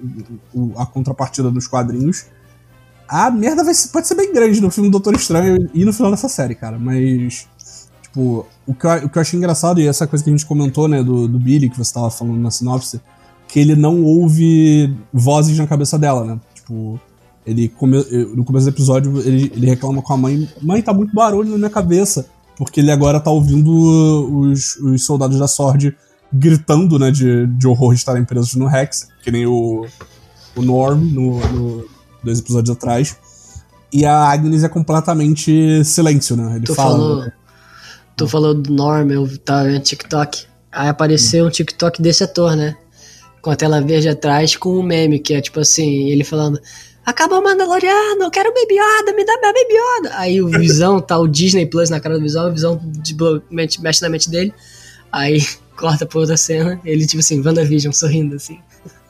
[0.76, 2.26] à contrapartida dos quadrinhos,
[3.08, 6.28] a merda vai, pode ser bem grande no filme Doutor Estranho e no final dessa
[6.28, 6.78] série, cara.
[6.78, 7.48] Mas
[8.12, 10.44] Tipo, o que, eu, o que eu achei engraçado, e essa coisa que a gente
[10.44, 13.00] comentou, né, do, do Billy, que você tava falando na sinopse,
[13.52, 16.40] que ele não ouve vozes na cabeça dela, né?
[16.54, 16.98] Tipo,
[17.44, 18.02] ele come,
[18.34, 21.58] no começo do episódio ele, ele reclama com a mãe: Mãe, tá muito barulho na
[21.58, 22.26] minha cabeça.
[22.56, 25.94] Porque ele agora tá ouvindo os, os soldados da Sword
[26.32, 29.86] gritando, né, de, de horror de estarem presos no Rex, que nem o,
[30.56, 31.84] o Norm no, no
[32.24, 33.14] dois episódios atrás.
[33.92, 36.56] E a Agnes é completamente silêncio, né?
[36.56, 36.90] Ele tu fala.
[36.92, 37.32] Falou, né?
[38.16, 40.46] Tu falou do Norm, eu tava vendo TikTok.
[40.70, 42.76] Aí apareceu um TikTok desse ator, né?
[43.42, 46.58] Com a tela verde atrás, com um meme, que é tipo assim, ele falando.
[47.04, 50.18] Acabou o Mandaloriano, eu quero Baby Yoda, me dá minha Baby Yoda.
[50.18, 52.80] Aí o Visão, tá o Disney Plus na cara do Visão, o Visão
[53.50, 54.54] mexe na mente dele.
[55.10, 55.44] Aí
[55.76, 58.60] corta pra outra cena, ele tipo assim, WandaVision, sorrindo assim.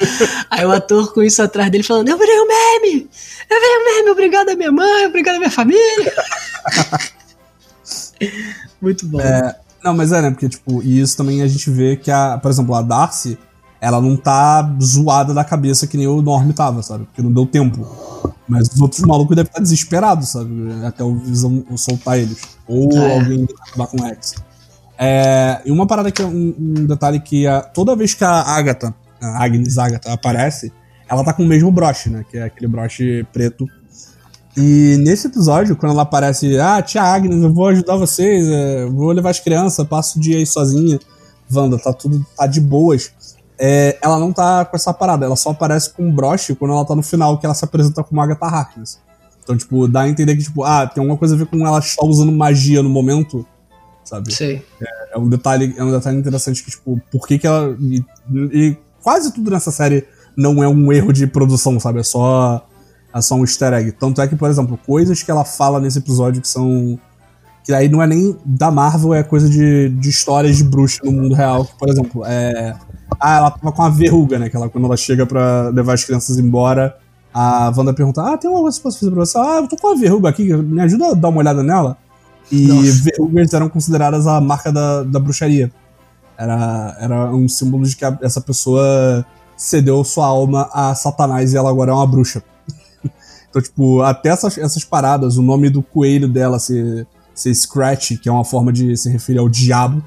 [0.50, 3.08] Aí o ator com isso atrás dele falando, eu virei um meme!
[3.50, 6.12] Eu virei um meme, obrigado a minha mãe, obrigado a minha família.
[8.80, 9.20] Muito bom.
[9.20, 10.30] É, não, mas é, né?
[10.30, 13.38] Porque, tipo, e isso também a gente vê que, a, por exemplo, a Darcy,
[13.82, 17.04] ela não tá zoada da cabeça que nem o Norm tava, sabe?
[17.04, 17.84] Porque não deu tempo.
[18.48, 20.50] Mas os outros malucos devem estar desesperados, sabe?
[20.86, 22.42] Até o Visão soltar eles.
[22.68, 23.18] Ou é.
[23.18, 24.36] alguém acabar com o X.
[24.96, 28.30] É, e uma parada que é um, um detalhe que a, toda vez que a
[28.30, 30.72] Agatha, a Agnes Agatha, aparece,
[31.08, 32.24] ela tá com o mesmo broche, né?
[32.30, 33.66] Que é aquele broche preto
[34.56, 39.10] e nesse episódio, quando ela aparece, ah, tia Agnes, eu vou ajudar vocês, é, vou
[39.10, 41.00] levar as crianças, passo o dia aí sozinha.
[41.50, 43.12] Wanda, tá tudo, tá de boas.
[43.64, 46.84] É, ela não tá com essa parada, ela só aparece com um broche quando ela
[46.84, 49.00] tá no final, que ela se apresenta com Agatha Harkness.
[49.42, 51.78] Então, tipo, dá a entender que, tipo, ah, tem alguma coisa a ver com ela
[51.78, 53.46] estar usando magia no momento,
[54.04, 54.32] sabe?
[54.32, 54.64] Sei.
[54.80, 57.76] É, é, um detalhe, é um detalhe interessante que, tipo, por que que ela...
[57.80, 58.04] E,
[58.52, 62.00] e quase tudo nessa série não é um erro de produção, sabe?
[62.00, 62.66] É só
[63.14, 63.92] é só um easter egg.
[63.92, 66.98] Tanto é que, por exemplo, coisas que ela fala nesse episódio que são.
[67.64, 71.12] Que aí não é nem da Marvel, é coisa de, de histórias de bruxa no
[71.12, 71.64] mundo real.
[71.78, 72.74] Por exemplo, é.
[73.20, 74.48] Ah, ela tava com uma verruga, né?
[74.48, 76.96] Que ela, quando ela chega para levar as crianças embora,
[77.32, 79.38] a Wanda pergunta: Ah, tem uma coisa que eu posso fazer pra você?
[79.38, 81.96] Ah, eu tô com uma verruga aqui, me ajuda a dar uma olhada nela.
[82.50, 83.02] E Nossa.
[83.04, 85.72] verrugas eram consideradas a marca da, da bruxaria.
[86.36, 89.24] Era, era um símbolo de que a, essa pessoa
[89.56, 92.42] cedeu sua alma a Satanás e ela agora é uma bruxa.
[93.48, 98.28] Então, tipo, até essas, essas paradas, o nome do coelho dela ser, ser Scratch, que
[98.28, 100.02] é uma forma de se referir ao diabo.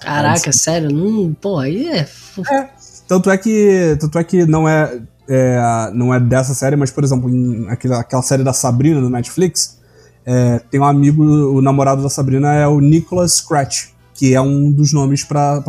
[0.00, 0.90] Caraca, sério?
[0.90, 2.08] Não, pô, aí é...
[2.50, 2.68] é.
[3.08, 3.96] Tanto é que.
[4.00, 5.00] Tanto é que não é.
[5.28, 9.10] é, não é dessa série, mas, por exemplo, em aquela, aquela série da Sabrina no
[9.10, 9.78] Netflix,
[10.24, 14.72] é, tem um amigo, o namorado da Sabrina é o Nicholas Scratch, que é um
[14.72, 15.62] dos nomes pra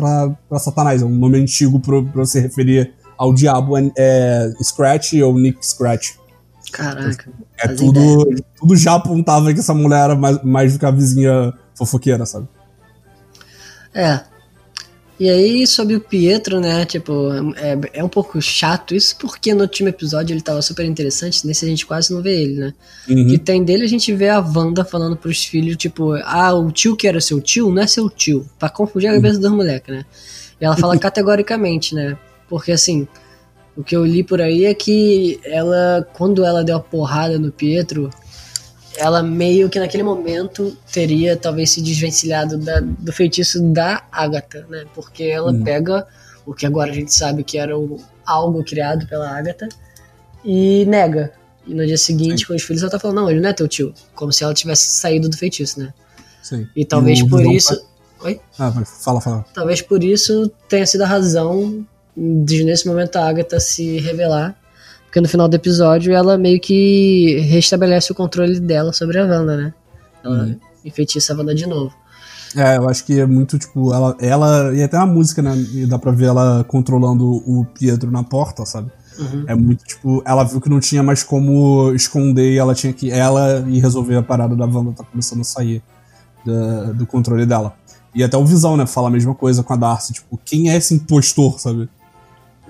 [0.58, 5.38] Satanás, é um nome antigo pra, pra se referir ao diabo, é, é Scratch ou
[5.38, 6.16] Nick Scratch.
[6.72, 7.30] Caraca.
[7.58, 11.52] É tudo, tudo já apontava que essa mulher era mais, mais do que a vizinha
[11.74, 12.48] fofoqueira, sabe?
[13.94, 14.20] É.
[15.20, 16.84] E aí, sobre o Pietro, né?
[16.84, 21.44] Tipo, é, é um pouco chato isso, porque no último episódio ele tava super interessante,
[21.44, 22.74] nesse a gente quase não vê ele, né?
[23.08, 23.26] Uhum.
[23.26, 26.96] Que tem dele a gente vê a Wanda falando pros filhos, tipo, ah, o tio
[26.96, 28.46] que era seu tio não é seu tio.
[28.60, 30.04] Pra confundir a cabeça dos moleques, né?
[30.60, 32.16] E ela fala categoricamente, né?
[32.48, 33.08] Porque assim,
[33.78, 37.52] o que eu li por aí é que ela, quando ela deu a porrada no
[37.52, 38.10] Pietro,
[38.96, 44.84] ela meio que naquele momento teria talvez se desvencilhado da, do feitiço da Agatha, né?
[44.96, 45.62] Porque ela Hum.
[45.62, 46.04] pega
[46.44, 49.68] o que agora a gente sabe que era o, algo criado pela Agatha
[50.44, 51.32] e nega.
[51.64, 53.68] E no dia seguinte, com os filhos, ela tá falando, não, ele não é teu
[53.68, 53.94] tio.
[54.12, 55.94] Como se ela tivesse saído do feitiço, né?
[56.42, 56.66] Sim.
[56.74, 57.80] E talvez E por isso.
[58.22, 58.40] Oi?
[58.58, 59.44] Ah, fala, fala.
[59.54, 61.86] Talvez por isso tenha sido a razão
[62.44, 64.56] de nesse momento a Agatha se revelar.
[65.04, 69.56] Porque no final do episódio ela meio que restabelece o controle dela sobre a Wanda,
[69.56, 69.74] né?
[70.22, 70.56] Ela Uhum.
[70.84, 71.94] enfeitiça a Wanda de novo.
[72.56, 74.74] É, eu acho que é muito, tipo, ela, ela.
[74.74, 75.54] E até uma música, né?
[75.74, 78.90] E dá pra ver ela controlando o Pietro na porta, sabe?
[79.18, 79.44] Uhum.
[79.46, 83.10] É muito, tipo, ela viu que não tinha mais como esconder e ela tinha que.
[83.10, 85.82] Ela e resolver a parada da Wanda tá começando a sair
[86.44, 87.74] da- do controle dela.
[88.14, 88.86] E até o Visão, né?
[88.86, 91.88] Fala a mesma coisa com a Darcy, tipo, quem é esse impostor, sabe?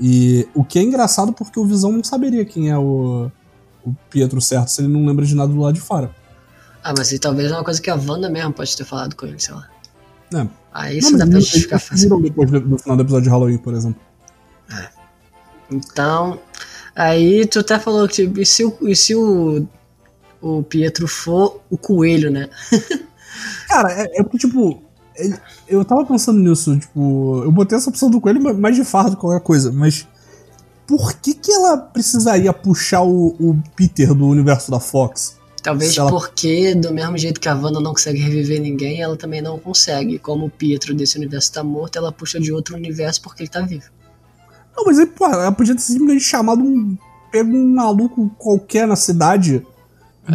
[0.00, 3.30] E o que é engraçado porque o Visão não saberia quem é o,
[3.84, 6.10] o Pietro certo se ele não lembra de nada do lado de fora.
[6.82, 9.26] Ah, mas e talvez é uma coisa que a Wanda mesmo pode ter falado com
[9.26, 9.68] ele, sei lá.
[10.34, 10.48] É.
[10.72, 12.20] Aí Não, isso mas dá pra justificar fácil.
[12.20, 14.00] depois do, do final do episódio de Halloween, por exemplo.
[15.70, 16.40] Então,
[16.94, 19.66] aí tu até falou que tipo, e se o, e se o,
[20.40, 22.48] o Pietro for o coelho, né?
[23.68, 24.82] Cara, é, é porque, tipo,
[25.66, 29.16] eu tava pensando nisso, tipo, eu botei essa opção do coelho ma- mais de fardo
[29.16, 30.06] que qualquer coisa, mas
[30.86, 35.36] por que que ela precisaria puxar o, o Peter do universo da Fox?
[35.62, 39.42] Talvez ela- porque, do mesmo jeito que a Wanda não consegue reviver ninguém, ela também
[39.42, 40.18] não consegue.
[40.18, 43.60] Como o Pietro desse universo tá morto, ela puxa de outro universo porque ele tá
[43.60, 43.84] vivo.
[44.76, 46.96] Não, mas aí, porra, ela podia ter simplesmente chamado um.
[47.32, 49.66] Pego um maluco qualquer na cidade.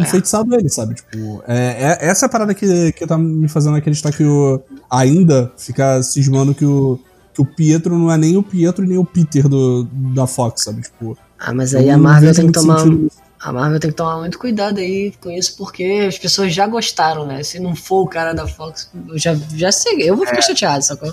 [0.02, 0.94] Enfeitiçado ele, sabe?
[0.94, 4.60] Tipo, é, é- essa é a parada que, que tá me fazendo acreditar que o.
[4.90, 6.98] Ainda ficar cismando que o.
[7.32, 10.82] Que o Pietro não é nem o Pietro nem o Peter do, da Fox, sabe?
[10.82, 11.18] Tipo.
[11.38, 12.78] Ah, mas eu aí a Marvel tem que tomar.
[12.78, 13.10] sentido.
[13.40, 17.26] A Marvel tem que tomar muito cuidado aí com isso, porque as pessoas já gostaram,
[17.26, 17.42] né?
[17.42, 20.08] Se não for o cara da Fox, eu já, já sei.
[20.08, 21.12] Eu vou ficar chateado, sacou?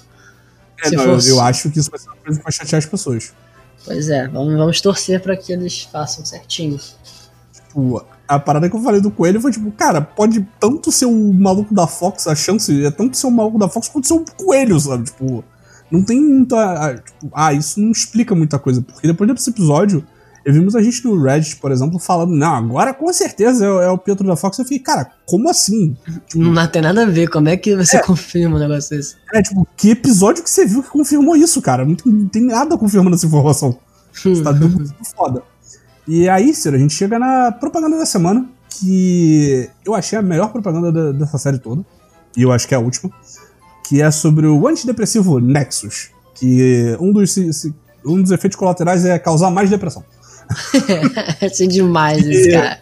[0.83, 2.51] É, Se não, eu, fosse- eu acho que isso vai ser uma coisa que vai
[2.53, 3.33] chatear as pessoas.
[3.83, 6.79] Pois é, vamos, vamos torcer pra que eles façam certinho.
[7.51, 11.33] Tipo, a parada que eu falei do coelho foi tipo, cara, pode tanto ser o
[11.33, 14.23] maluco da Fox, a chance é tanto ser o maluco da Fox quanto ser o
[14.37, 15.03] coelho, sabe?
[15.05, 15.43] Tipo,
[15.91, 16.55] não tem muita.
[16.57, 18.81] ah, Tipo, ah, isso não explica muita coisa.
[18.81, 20.05] Porque depois desse episódio,
[20.45, 23.81] eu vi muita gente no Reddit, por exemplo, falando, não, agora com certeza é, o-
[23.81, 24.57] é o Pietro da Fox.
[24.57, 25.95] Eu fiquei, cara, como assim?
[26.33, 28.01] Não tem nada a ver, como é que você É.
[28.01, 29.15] confirma um negócio desse?
[29.33, 31.85] É, tipo, que episódio que você viu que confirmou isso, cara?
[31.85, 33.77] Não tem, não tem nada confirmando essa informação.
[34.13, 35.41] Você tá dando foda.
[36.13, 40.51] E aí, Ciro, a gente chega na propaganda da semana, que eu achei a melhor
[40.51, 41.85] propaganda da- dessa série toda.
[42.35, 43.09] E eu acho que é a última.
[43.87, 46.09] Que é sobre o antidepressivo Nexus.
[46.35, 47.35] Que um dos,
[48.05, 50.03] um dos efeitos colaterais é causar mais depressão.
[51.41, 52.59] Achei demais esse É.
[52.61, 52.79] cara.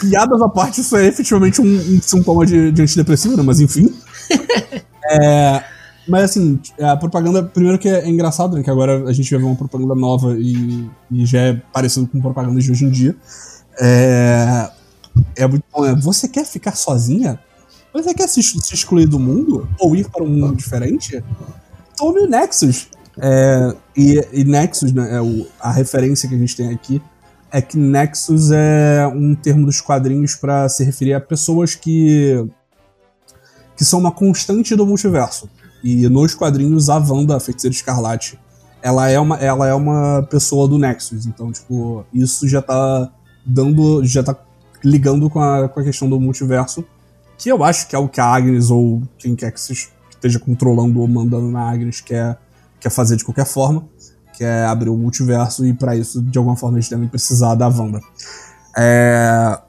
[0.00, 3.42] Piadas à parte, isso é efetivamente um, um sintoma de, de antidepressivo, né?
[3.42, 3.92] Mas enfim.
[5.10, 5.64] É,
[6.08, 8.62] mas assim, a propaganda, primeiro que é engraçado, né?
[8.62, 12.20] Que agora a gente vai ver uma propaganda nova e, e já é parecido com
[12.20, 13.16] propagandas de hoje em dia.
[13.80, 14.70] É,
[15.36, 15.82] é muito bom.
[15.84, 15.94] né?
[16.02, 17.38] Você quer ficar sozinha?
[17.92, 19.68] Você quer se, se excluir do mundo?
[19.78, 21.22] Ou ir para um mundo diferente?
[21.96, 22.88] Tome o Nexus.
[23.20, 27.02] É, e, e Nexus, né, é o- a referência que a gente tem aqui,
[27.50, 32.46] é que Nexus é um termo dos quadrinhos para se referir a pessoas que
[33.76, 35.48] que são uma constante do multiverso.
[35.82, 38.38] E nos quadrinhos a Wanda, Feiticeira Escarlate,
[38.82, 43.10] ela é uma ela é uma pessoa do Nexus, então tipo, isso já tá
[43.44, 44.36] dando já tá
[44.84, 46.84] ligando com a, com a questão do multiverso,
[47.36, 51.00] que eu acho que é o que a Agnes ou quem quer que esteja controlando
[51.00, 52.38] ou mandando na Agnes quer
[52.80, 53.84] quer fazer de qualquer forma,
[54.36, 57.68] que é abrir o multiverso e para isso de alguma forma eles devem precisar da
[57.68, 58.00] Wanda.
[58.76, 59.60] É...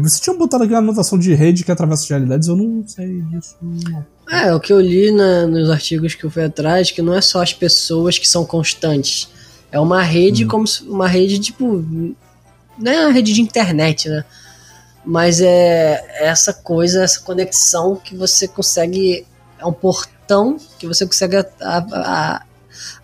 [0.00, 3.56] Você tinha botado aqui uma anotação de rede que atravessa realidades, eu não sei disso.
[3.62, 4.15] Não.
[4.30, 7.20] É, o que eu li na- nos artigos que eu fui atrás, que não é
[7.20, 9.28] só as pessoas que são constantes.
[9.70, 10.48] É uma rede hum.
[10.48, 11.84] como uma rede tipo.
[12.78, 14.24] Não é uma rede de internet, né?
[15.04, 19.24] Mas é essa coisa, essa conexão que você consegue.
[19.58, 22.42] É um portão que você consegue a, a, a,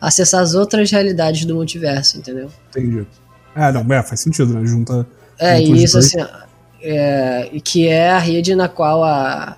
[0.00, 2.50] acessar as outras realidades do multiverso, entendeu?
[2.70, 3.06] Entendi.
[3.54, 4.66] É, não, é, faz sentido, né?
[4.66, 5.06] Junta.
[5.38, 6.18] É, e isso assim.
[6.84, 9.56] É, que é a rede na qual a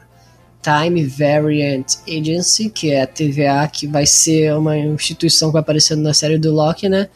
[0.65, 6.03] Time Variant Agency, que é a TVA, que vai ser uma instituição que vai aparecendo
[6.03, 7.09] na série do Loki, né?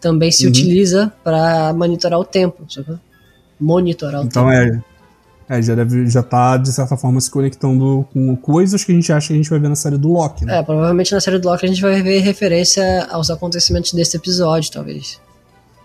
[0.00, 0.50] Também se uhum.
[0.50, 2.98] utiliza para monitorar o tempo, sabe?
[3.58, 4.54] Monitorar o então tempo.
[4.54, 4.84] Então
[5.48, 8.94] é, é, já deve já tá de certa forma se conectando com coisas que a
[8.94, 10.58] gente acha que a gente vai ver na série do Loki, né?
[10.58, 14.70] É, provavelmente na série do Loki a gente vai ver referência aos acontecimentos desse episódio,
[14.70, 15.18] talvez.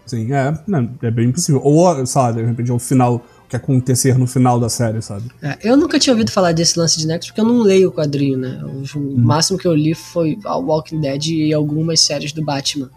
[0.06, 1.62] Sim, é, né, é bem possível.
[1.64, 5.30] Ou, sabe, de repente, ao final que acontecer no final da série, sabe?
[5.42, 7.92] É, eu nunca tinha ouvido falar desse lance de Nexus porque eu não leio o
[7.92, 8.62] quadrinho, né?
[8.64, 9.16] O hum.
[9.18, 12.90] máximo que eu li foi a Walking Dead e algumas séries do Batman.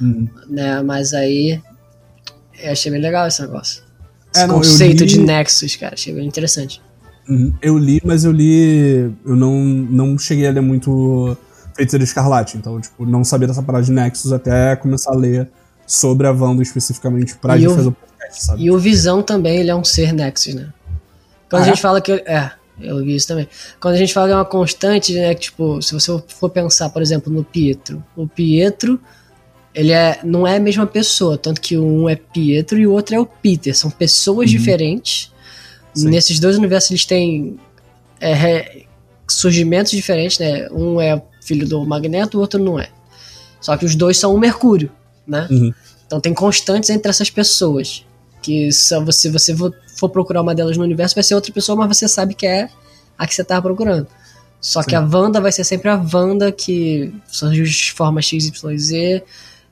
[0.00, 0.26] Hum.
[0.48, 0.82] Né?
[0.82, 1.60] Mas aí
[2.62, 3.82] eu achei bem legal esse negócio.
[4.34, 5.06] Esse é, não, conceito li...
[5.06, 6.80] de Nexus, cara, achei bem interessante.
[7.28, 7.52] Uhum.
[7.62, 9.12] Eu li, mas eu li.
[9.24, 11.36] Eu não, não cheguei a ler muito
[11.74, 15.48] Feiticeiro Escarlate, então, tipo, não sabia dessa parada de Nexus até começar a ler
[15.86, 17.96] sobre a Wanda especificamente pra e gente fazer o
[18.30, 18.64] sabe?
[18.64, 20.72] E o Visão também, ele é um ser Nexus, né?
[21.48, 21.82] Quando ah, a gente é?
[21.82, 22.12] fala que.
[22.12, 23.48] É, eu vi isso também.
[23.80, 25.34] Quando a gente fala que é uma constante, né?
[25.34, 28.02] Que, tipo, se você for pensar, por exemplo, no Pietro.
[28.16, 29.00] O Pietro,
[29.74, 31.36] ele é, não é a mesma pessoa.
[31.36, 33.76] Tanto que um é Pietro e o outro é o Peter.
[33.76, 34.56] São pessoas uhum.
[34.56, 35.32] diferentes.
[35.94, 36.08] Sim.
[36.08, 37.58] Nesses dois universos eles têm
[38.20, 38.84] é,
[39.28, 40.68] surgimentos diferentes, né?
[40.70, 42.88] Um é filho do Magneto, o outro não é.
[43.60, 44.90] Só que os dois são o Mercúrio,
[45.26, 45.46] né?
[45.50, 45.74] Uhum.
[46.06, 48.04] Então tem constantes entre essas pessoas.
[48.42, 49.54] Que se você, você
[49.96, 52.68] for procurar uma delas no universo, vai ser outra pessoa, mas você sabe que é
[53.18, 54.06] a que você tava procurando.
[54.60, 54.88] Só Sim.
[54.88, 59.22] que a Wanda vai ser sempre a Wanda que surgiu de forma XYZ.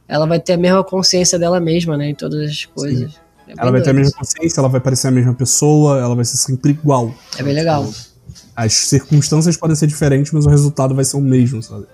[0.06, 2.10] Ela vai ter a mesma consciência dela mesma, né?
[2.10, 3.14] Em todas as coisas.
[3.46, 6.24] É ela vai ter a mesma consciência, ela vai parecer a mesma pessoa, ela vai
[6.24, 7.14] ser sempre igual.
[7.38, 7.90] É bem legal.
[8.54, 11.86] As circunstâncias podem ser diferentes, mas o resultado vai ser o mesmo, sabe?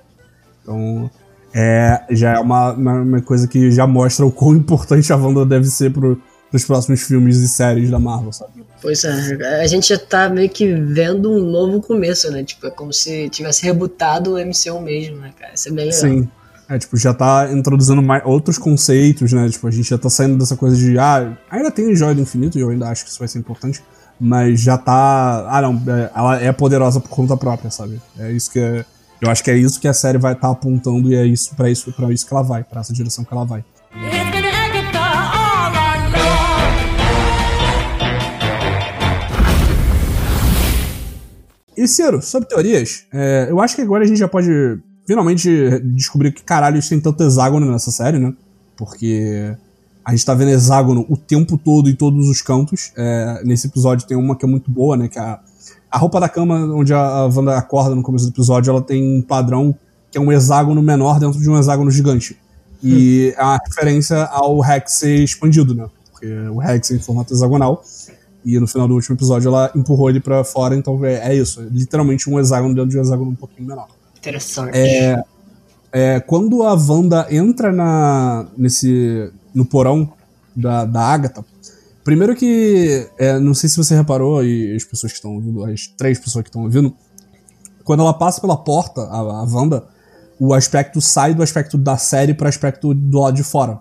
[0.62, 1.10] Então,
[1.52, 5.46] é, já é uma, uma, uma coisa que já mostra o quão importante a Wanda
[5.46, 6.20] deve ser pro,
[6.54, 8.64] dos próximos filmes e séries da Marvel, sabe?
[8.80, 12.44] Pois é, a gente já tá meio que vendo um novo começo, né?
[12.44, 15.52] Tipo, é como se tivesse rebutado o MCU mesmo, né, cara?
[15.52, 16.00] Isso é bem legal.
[16.00, 16.28] Sim.
[16.68, 19.48] É, tipo, já tá introduzindo mais outros conceitos, né?
[19.48, 22.56] Tipo, a gente já tá saindo dessa coisa de, ah, ainda tem Joia do Infinito,
[22.56, 23.82] e eu ainda acho que isso vai ser importante,
[24.20, 25.48] mas já tá.
[25.50, 28.00] Ah, não, é, ela é poderosa por conta própria, sabe?
[28.16, 28.84] É isso que é.
[29.20, 31.52] Eu acho que é isso que a série vai estar tá apontando e é isso
[31.56, 33.64] para isso, pra isso que ela vai, para essa direção que ela vai.
[41.76, 46.32] E Ciro, sobre teorias, é, eu acho que agora a gente já pode finalmente descobrir
[46.32, 48.32] que caralho tem tanto hexágono nessa série, né?
[48.76, 49.54] Porque
[50.04, 52.92] a gente tá vendo hexágono o tempo todo em todos os cantos.
[52.96, 55.08] É, nesse episódio tem uma que é muito boa, né?
[55.08, 55.40] Que é a,
[55.90, 59.22] a roupa da cama onde a Wanda acorda no começo do episódio, ela tem um
[59.22, 59.74] padrão
[60.10, 62.38] que é um hexágono menor dentro de um hexágono gigante.
[62.82, 63.40] E hum.
[63.40, 65.86] é uma referência ao Rex ser expandido, né?
[66.10, 67.82] Porque o Rex é em formato hexagonal.
[68.44, 71.62] E no final do último episódio ela empurrou ele para fora, então é, é isso.
[71.62, 73.88] É literalmente um hexágono dentro de um hexágono um pouquinho menor.
[74.18, 74.76] Interessante.
[74.76, 75.22] É,
[75.92, 80.12] é, quando a Wanda entra na, nesse, no porão
[80.54, 81.44] da, da Agatha,
[82.02, 83.08] primeiro que.
[83.18, 86.42] É, não sei se você reparou, e as pessoas que estão ouvindo, as três pessoas
[86.42, 86.94] que estão ouvindo,
[87.84, 89.84] quando ela passa pela porta, a, a Wanda,
[90.38, 93.80] o aspecto sai do aspecto da série para aspecto do lado de fora.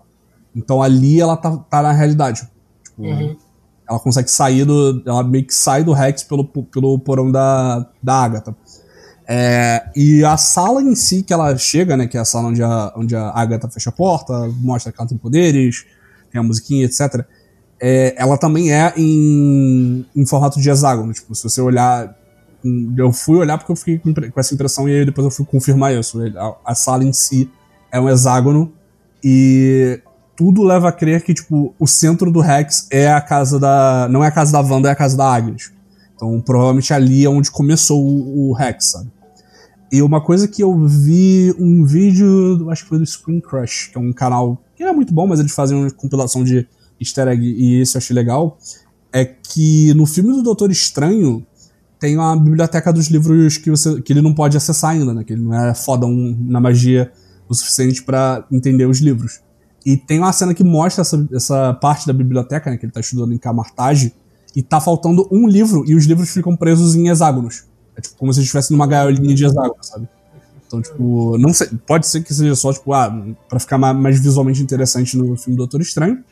[0.55, 2.47] Então ali ela tá, tá na realidade.
[2.83, 3.35] Tipo, uhum.
[3.93, 5.01] Ela consegue sair do.
[5.05, 8.55] Ela meio que sai do Rex pelo, pelo porão da, da Agatha.
[9.27, 12.07] É, e a sala em si que ela chega, né?
[12.07, 15.07] Que é a sala onde a, onde a Agatha fecha a porta, mostra que ela
[15.07, 15.85] tem poderes,
[16.31, 17.25] tem a musiquinha, etc.
[17.79, 21.13] É, ela também é em, em formato de hexágono.
[21.13, 22.17] Tipo, se você olhar.
[22.97, 25.93] Eu fui olhar porque eu fiquei com essa impressão e aí depois eu fui confirmar
[25.93, 26.17] isso.
[26.37, 27.51] A, a sala em si
[27.91, 28.71] é um hexágono
[29.21, 29.99] e
[30.35, 34.07] tudo leva a crer que, tipo, o centro do Rex é a casa da.
[34.09, 35.71] Não é a casa da Wanda, é a casa da Agnes.
[36.15, 39.11] Então, provavelmente ali é onde começou o, Rex, sabe?
[39.91, 43.97] E uma coisa que eu vi um vídeo, acho que foi do Screen Crush, que
[43.97, 46.67] é um canal que não é muito bom, mas eles fazem uma compilação de
[46.99, 48.57] easter egg e esse eu achei legal,
[49.11, 51.45] é que no filme do Doutor Estranho
[51.99, 55.23] tem uma biblioteca dos livros que, você, que ele não pode acessar ainda, né?
[55.23, 57.11] Que ele não é fodão na magia
[57.47, 59.41] o suficiente para entender os livros.
[59.85, 62.99] E tem uma cena que mostra essa, essa parte da biblioteca, né, que ele tá
[62.99, 64.13] estudando em Camartage,
[64.55, 67.65] e tá faltando um livro, e os livros ficam presos em hexágonos.
[67.95, 70.07] É tipo como se estivesse numa gaiolinha de hexágonos, sabe?
[70.65, 74.61] Então, tipo, não sei, pode ser que seja só, tipo, ah, pra ficar mais visualmente
[74.61, 76.23] interessante no filme Doutor Estranho.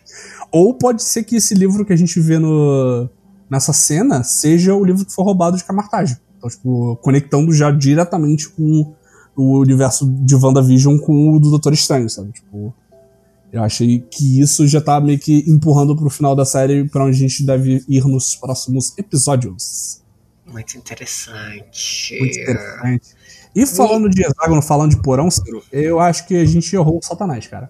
[0.51, 3.07] Ou pode ser que esse livro que a gente vê no,
[3.49, 6.17] nessa cena seja o livro que foi roubado de Camartage.
[6.37, 8.95] Então, tipo, conectando já diretamente com
[9.35, 12.31] o universo de WandaVision com o do Doutor Estranho, sabe?
[12.31, 12.73] Tipo,
[13.51, 17.17] eu achei que isso já tá meio que empurrando pro final da série para onde
[17.17, 20.01] a gente deve ir nos próximos episódios.
[20.45, 22.17] Muito interessante.
[22.19, 23.15] Muito interessante.
[23.53, 27.05] E falando de hexágono, falando de porão, Ciro, eu acho que a gente errou o
[27.05, 27.69] Satanás, cara.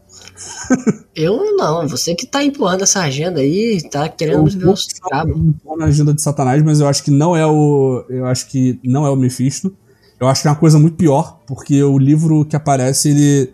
[1.15, 5.35] Eu não, você que tá empurrando essa agenda aí, tá querendo ver os cabos.
[5.77, 8.05] na agenda de Satanás, mas eu acho que não é o.
[8.09, 9.75] Eu acho que não é o Mephisto.
[10.19, 13.51] Eu acho que é uma coisa muito pior, porque o livro que aparece, ele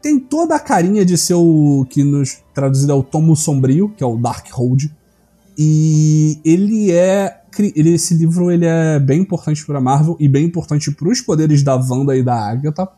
[0.00, 4.02] tem toda a carinha de ser o que nos traduzido é o Tomo Sombrio, que
[4.02, 4.86] é o Dark Hold.
[5.56, 10.92] E ele é ele, esse livro ele é bem importante para Marvel e bem importante
[10.92, 12.88] para os poderes da Wanda e da Agatha,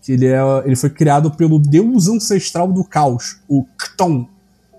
[0.00, 4.26] que ele é ele foi criado pelo deus ancestral do caos, o Kton,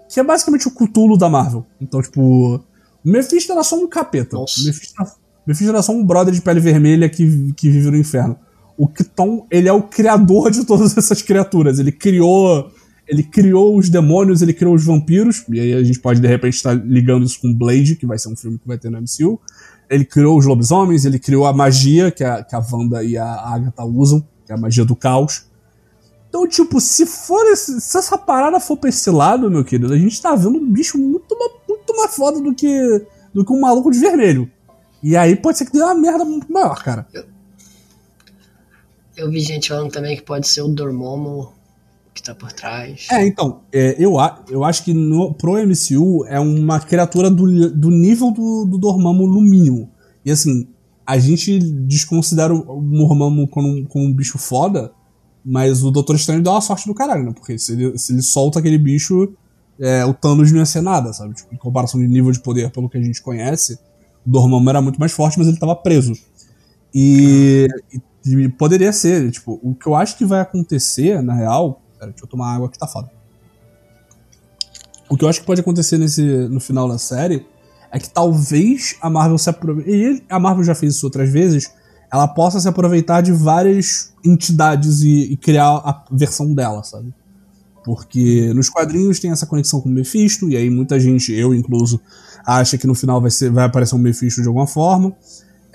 [0.09, 1.63] que é basicamente o Cthulhu da Marvel.
[1.80, 2.61] Então, tipo, o
[3.03, 4.36] Mephisto era só um capeta.
[4.36, 4.59] Nossa.
[4.59, 5.03] O Mephisto,
[5.45, 8.39] Mephisto era só um brother de pele vermelha que, que vive no inferno
[8.78, 11.80] o Kton, ele é o criador de todas essas criaturas.
[11.80, 12.71] Ele criou,
[13.07, 16.53] ele criou os demônios, ele criou os vampiros, e aí a gente pode de repente
[16.53, 19.39] estar ligando isso com Blade, que vai ser um filme que vai ter no MCU.
[19.89, 23.25] Ele criou os lobisomens, ele criou a magia que a, que a Wanda e a
[23.25, 25.47] Agatha usam, que é a magia do caos.
[26.30, 29.97] Então, tipo, se for esse, se essa parada for pra esse lado, meu querido, a
[29.97, 31.36] gente tá vendo um bicho muito,
[31.67, 34.51] muito mais foda do que, do que um maluco de vermelho.
[35.01, 37.07] E aí pode ser que dê uma merda muito maior, cara.
[39.18, 41.57] Eu vi gente falando também que pode ser o Dormomo
[42.18, 43.07] que tá por trás.
[43.11, 44.15] É, então, é, eu,
[44.49, 49.28] eu acho que no, pro MCU é uma criatura do, do nível do, do Dormammu
[49.28, 49.89] no mínimo.
[50.26, 50.68] E assim,
[51.05, 54.91] a gente desconsidera o Dormammu como, como um bicho foda,
[55.45, 57.34] mas o Doutor Estranho dá uma sorte do caralho, né?
[57.34, 59.34] Porque se ele, se ele solta aquele bicho,
[59.80, 61.36] é, o Thanos não ia ser nada, sabe?
[61.36, 63.80] Tipo, em comparação de nível de poder pelo que a gente conhece,
[64.26, 66.13] o Dormammu era muito mais forte, mas ele tava preso.
[66.93, 68.01] E, e
[68.57, 71.82] poderia ser, tipo, o que eu acho que vai acontecer, na real.
[71.97, 73.09] Pera, deixa eu tomar água que tá foda.
[75.09, 77.45] O que eu acho que pode acontecer nesse, no final da série
[77.91, 79.89] é que talvez a Marvel se aproveite.
[79.91, 81.71] E a Marvel já fez isso outras vezes.
[82.11, 87.13] Ela possa se aproveitar de várias entidades e, e criar a versão dela, sabe?
[87.84, 92.01] Porque nos quadrinhos tem essa conexão com o Mephisto, e aí muita gente, eu incluso,
[92.45, 95.15] acha que no final vai, ser, vai aparecer um Mephisto de alguma forma.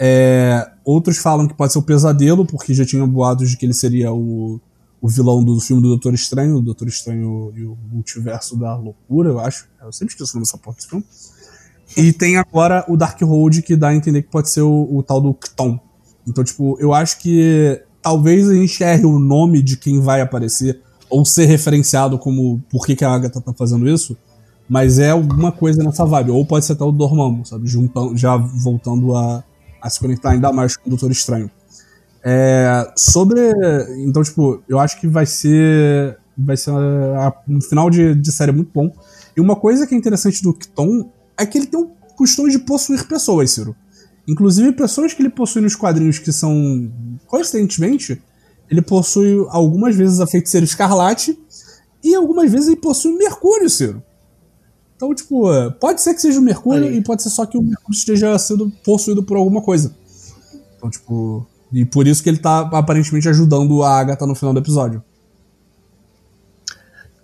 [0.05, 3.72] É, outros falam que pode ser o Pesadelo, porque já tinham boatos de que ele
[3.72, 4.61] seria o,
[5.00, 9.30] o vilão do filme do Doutor Estranho, o Doutor Estranho e o Multiverso da Loucura,
[9.30, 9.68] eu acho.
[9.80, 11.05] Eu sempre esqueço o nome dessa porra desse filme.
[11.96, 15.05] E tem agora o Dark Road, que dá a entender que pode ser o, o
[15.05, 15.78] tal do Kton.
[16.26, 20.80] Então, tipo, eu acho que talvez a gente erre o nome de quem vai aparecer,
[21.09, 24.16] ou ser referenciado como por que, que a Agatha tá fazendo isso,
[24.68, 26.32] mas é alguma coisa nessa vibe.
[26.32, 27.68] Ou pode ser até o Dormammu, sabe?
[27.68, 29.44] Juntando, já voltando a,
[29.83, 31.51] a se conectar ainda mais com o Doutor Estranho.
[32.24, 33.41] É, sobre.
[33.99, 36.16] Então, tipo, eu acho que vai ser.
[36.39, 36.70] Vai ser
[37.49, 38.91] um final de, de série muito bom.
[39.37, 42.61] E uma coisa que é interessante do Kton é que ele tem o costume de
[42.61, 43.74] possuir pessoas, Ciro.
[44.26, 46.91] Inclusive, pessoas que ele possui nos quadrinhos que são.
[47.26, 48.22] Coincidentemente,
[48.70, 51.39] ele possui algumas vezes a feiticeira escarlate
[52.03, 54.03] e algumas vezes ele possui Mercúrio, Ciro.
[55.03, 55.50] Então, tipo,
[55.80, 56.98] pode ser que seja o Mercúrio Aí.
[56.98, 59.92] e pode ser só que o Mercúrio esteja sendo possuído por alguma coisa.
[60.76, 61.44] Então, tipo.
[61.72, 65.03] E por isso que ele tá aparentemente ajudando a Agatha no final do episódio.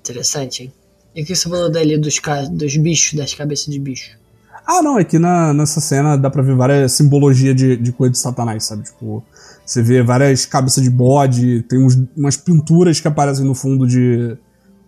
[0.00, 0.72] Interessante, hein?
[1.14, 2.20] E o que você falou dali dos,
[2.50, 4.18] dos bichos, das cabeças de bicho?
[4.66, 8.10] Ah, não, é que na, nessa cena dá pra ver várias simbologia de, de coisa
[8.10, 8.82] de Satanás, sabe?
[8.82, 9.22] Tipo,
[9.64, 14.36] você vê várias cabeças de bode, tem uns, umas pinturas que aparecem no fundo de,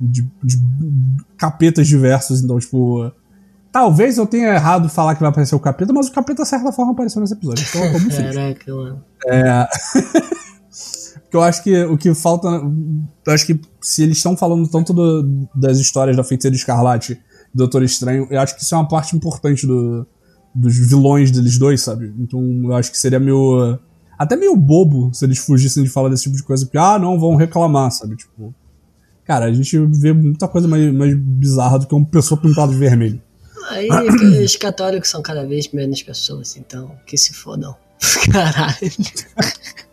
[0.00, 0.56] de, de
[1.36, 3.12] capetas diversos, então, tipo.
[3.72, 6.72] Talvez eu tenha errado falar que vai aparecer o capeta, mas o capeta, de certa
[6.72, 7.64] forma, apareceu nesse episódio.
[7.68, 8.34] Então eu tô muito feliz.
[8.34, 9.04] Caraca, mano.
[9.28, 9.68] É.
[11.30, 12.48] Porque eu acho que o que falta.
[12.48, 17.16] Eu acho que se eles estão falando tanto do, das histórias da Feiticeira Escarlate e
[17.54, 20.04] do Doutor Estranho, eu acho que isso é uma parte importante do,
[20.52, 22.12] dos vilões deles dois, sabe?
[22.18, 23.78] Então eu acho que seria meio.
[24.18, 27.18] Até meio bobo se eles fugissem de falar desse tipo de coisa, porque, ah, não,
[27.18, 28.16] vão reclamar, sabe?
[28.16, 28.52] Tipo.
[29.24, 32.78] Cara, a gente vê muita coisa mais, mais bizarra do que uma pessoa pintada de
[32.78, 33.20] vermelho.
[33.68, 33.88] Aí
[34.44, 37.76] os católicos são cada vez menos pessoas, então que se fodam.
[38.32, 38.90] Caralho.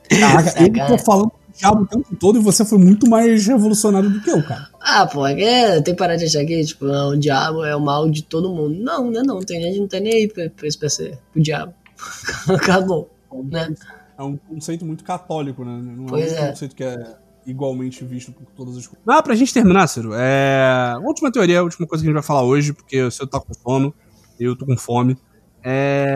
[0.10, 4.10] Caraca, eu tô falando do diabo o tempo todo e você foi muito mais revolucionário
[4.10, 4.70] do que eu, cara.
[4.82, 7.82] Ah, pô, é, tem que parar de achar que, tipo, não, o diabo é o
[7.82, 8.80] mal de todo mundo.
[8.80, 11.42] Não, né, não, tem gente que não tem nem aí pra, pra esse PC, pro
[11.42, 11.74] diabo.
[12.50, 13.10] Acabou,
[13.44, 13.74] né?
[14.18, 15.80] é um conceito muito católico, né?
[15.80, 16.50] Não Pois é um é.
[16.50, 17.16] conceito que é
[17.48, 19.04] igualmente visto por todas as coisas.
[19.08, 20.94] Ah, pra gente terminar, Ciro, é...
[20.94, 23.28] a última teoria, a última coisa que a gente vai falar hoje, porque o Ciro
[23.28, 23.94] tá com sono,
[24.40, 25.18] eu tô com fome,
[25.64, 26.14] é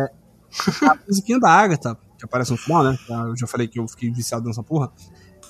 [0.83, 2.97] a musiquinha da Agatha, que aparece no final, né?
[3.09, 4.91] Eu já falei que eu fiquei viciado nessa porra.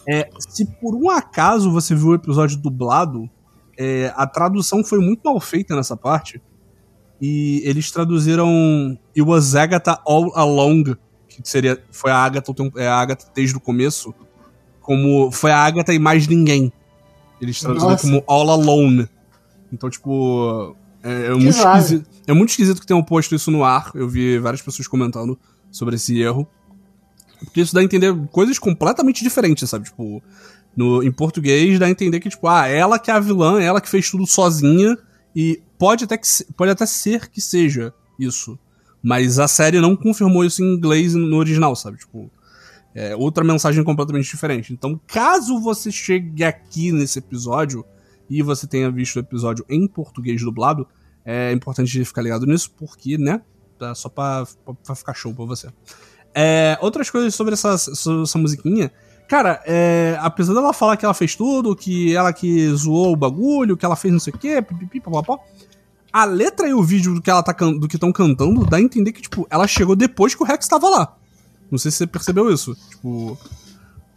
[0.07, 3.29] É, se por um acaso você viu o episódio dublado,
[3.77, 6.41] é, a tradução foi muito mal feita nessa parte.
[7.19, 10.95] E eles traduziram It was Agatha all along,
[11.27, 14.13] que seria foi a Agatha, é a Agatha desde o começo,
[14.91, 16.69] como foi a Agatha e mais ninguém.
[17.39, 19.07] Eles traduziram como all alone.
[19.71, 23.89] Então, tipo, é, é muito esquisito, é muito esquisito que tenham posto isso no ar.
[23.95, 25.39] Eu vi várias pessoas comentando
[25.71, 26.45] sobre esse erro.
[27.39, 29.85] Porque isso dá a entender coisas completamente diferentes, sabe?
[29.85, 30.21] Tipo,
[30.75, 33.79] no, em português dá a entender que, tipo, ah, ela que é a vilã, ela
[33.79, 34.97] que fez tudo sozinha.
[35.33, 36.27] E pode até, que,
[36.57, 38.59] pode até ser que seja isso.
[39.01, 41.97] Mas a série não confirmou isso em inglês no original, sabe?
[41.97, 42.29] Tipo,
[42.93, 44.73] é outra mensagem completamente diferente.
[44.73, 47.85] Então, caso você chegue aqui nesse episódio
[48.29, 50.87] e você tenha visto o episódio em português dublado,
[51.25, 53.41] é importante ficar ligado nisso, porque, né?
[53.95, 55.69] Só pra, pra, pra ficar show pra você.
[56.33, 58.91] É, outras coisas sobre essa, essa musiquinha.
[59.27, 63.77] Cara, é, apesar dela falar que ela fez tudo, que ela que zoou o bagulho,
[63.77, 65.41] que ela fez não sei o quê, pipipi, papapá,
[66.11, 68.81] a letra e o vídeo do que ela tá do que estão cantando dá a
[68.81, 71.17] entender que, tipo, ela chegou depois que o Rex tava lá.
[71.71, 72.75] Não sei se você percebeu isso.
[72.89, 73.37] Tipo,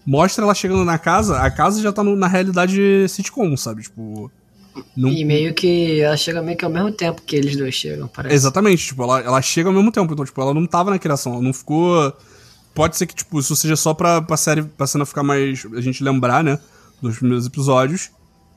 [0.04, 3.82] mostra ela chegando na casa, a casa já tá no- na realidade sitcom, sabe?
[3.82, 4.30] Tipo.
[4.96, 8.08] Não, E meio que ela chega meio que ao mesmo tempo que eles dois chegam,
[8.08, 8.34] parece.
[8.34, 11.34] Exatamente, tipo, ela, ela chega ao mesmo tempo, então, tipo, ela não tava na criação,
[11.34, 12.12] ela não ficou.
[12.74, 15.64] Pode ser que, tipo, isso seja só pra, pra série, pra cena ficar mais.
[15.76, 16.58] a gente lembrar, né?
[17.00, 18.10] Dos primeiros episódios,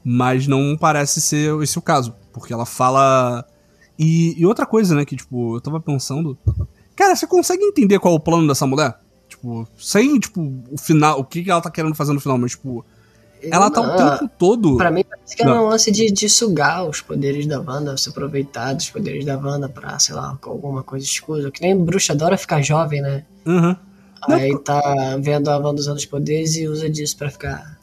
[0.03, 3.45] mas não parece ser esse o caso, porque ela fala.
[3.99, 6.35] E, e outra coisa, né, que, tipo, eu tava pensando.
[6.97, 8.99] Cara, você consegue entender qual é o plano dessa mulher?
[9.29, 10.41] Tipo, sem, tipo,
[10.71, 12.83] o final, o que, ela tá querendo fazer no final, mas, tipo,
[13.43, 14.77] ela tá o Não, tempo todo.
[14.77, 15.65] Pra mim, parece que é Não.
[15.65, 19.69] um lance de, de sugar os poderes da Wanda, se aproveitar dos poderes da Wanda
[19.69, 21.51] pra, sei lá, com alguma coisa escusa.
[21.51, 23.23] Que nem bruxa adora ficar jovem, né?
[23.45, 23.75] Uhum.
[24.27, 24.81] Não, Aí tá
[25.21, 27.77] vendo a Wanda usando os poderes e usa disso pra ficar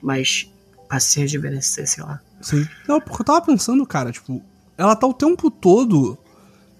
[0.00, 0.48] mais.
[0.88, 2.20] pra se rejuvenescer, sei lá.
[2.40, 2.64] Sim.
[2.86, 4.40] Não, porque eu tava pensando, cara, tipo,
[4.76, 6.16] ela tá o tempo todo.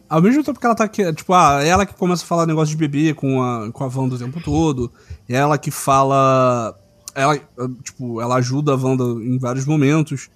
[0.09, 2.75] Ao mesmo tempo que ela tá aqui, tipo, ah, ela que começa a falar negócio
[2.75, 4.91] de bebê com a, com a Wanda o tempo todo.
[5.29, 6.75] Ela que fala.
[7.15, 7.39] Ela,
[7.83, 10.31] tipo, ela ajuda a Wanda em vários momentos.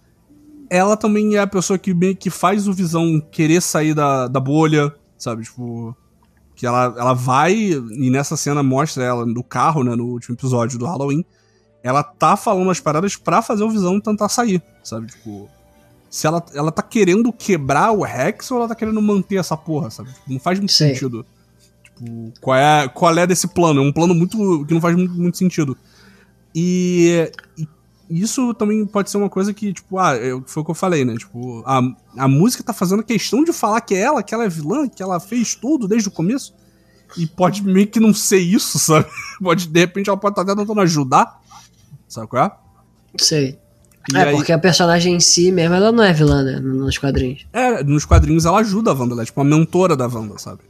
[0.68, 4.40] Ela também é a pessoa que meio que faz o Visão querer sair da, da
[4.40, 5.44] bolha, sabe?
[5.44, 5.96] Tipo.
[6.54, 10.78] Que ela, ela vai, e nessa cena mostra ela no carro, né, no último episódio
[10.78, 11.24] do Halloween.
[11.82, 15.06] Ela tá falando as paradas pra fazer o Visão tentar sair, sabe?
[15.06, 15.48] Tipo
[16.12, 19.90] se ela, ela tá querendo quebrar o Rex ou ela tá querendo manter essa porra,
[19.90, 20.10] sabe?
[20.12, 20.90] Tipo, não faz muito Sei.
[20.92, 21.24] sentido.
[21.82, 23.80] Tipo, qual é, qual é desse plano?
[23.82, 24.36] É um plano muito
[24.66, 25.74] que não faz muito, muito sentido.
[26.54, 27.66] E, e
[28.10, 31.02] isso também pode ser uma coisa que, tipo, ah, eu- foi o que eu falei,
[31.02, 31.16] né?
[31.16, 31.80] Tipo, a,
[32.18, 35.02] a música tá fazendo questão de falar que é ela, que ela é vilã, que
[35.02, 36.54] ela fez tudo desde o começo.
[37.16, 39.06] E pode meio que não ser isso, sabe?
[39.40, 41.40] Pode, de repente, ela pode estar até tentando ajudar.
[42.06, 42.52] Sabe qual é?
[43.18, 43.58] Sei.
[44.12, 46.58] E é, aí- porque a personagem em si mesmo, ela não é vilã, né?
[46.60, 47.46] Nos quadrinhos.
[47.52, 50.60] É, nos quadrinhos ela ajuda a Wanda, ela é tipo a mentora da Wanda, sabe?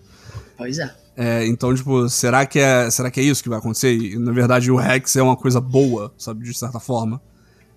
[0.56, 0.92] Pois é.
[1.16, 3.94] É, então, tipo, será que é, será que é isso que vai acontecer?
[3.94, 7.20] E, na verdade, o Rex é uma coisa boa, sabe, de certa forma.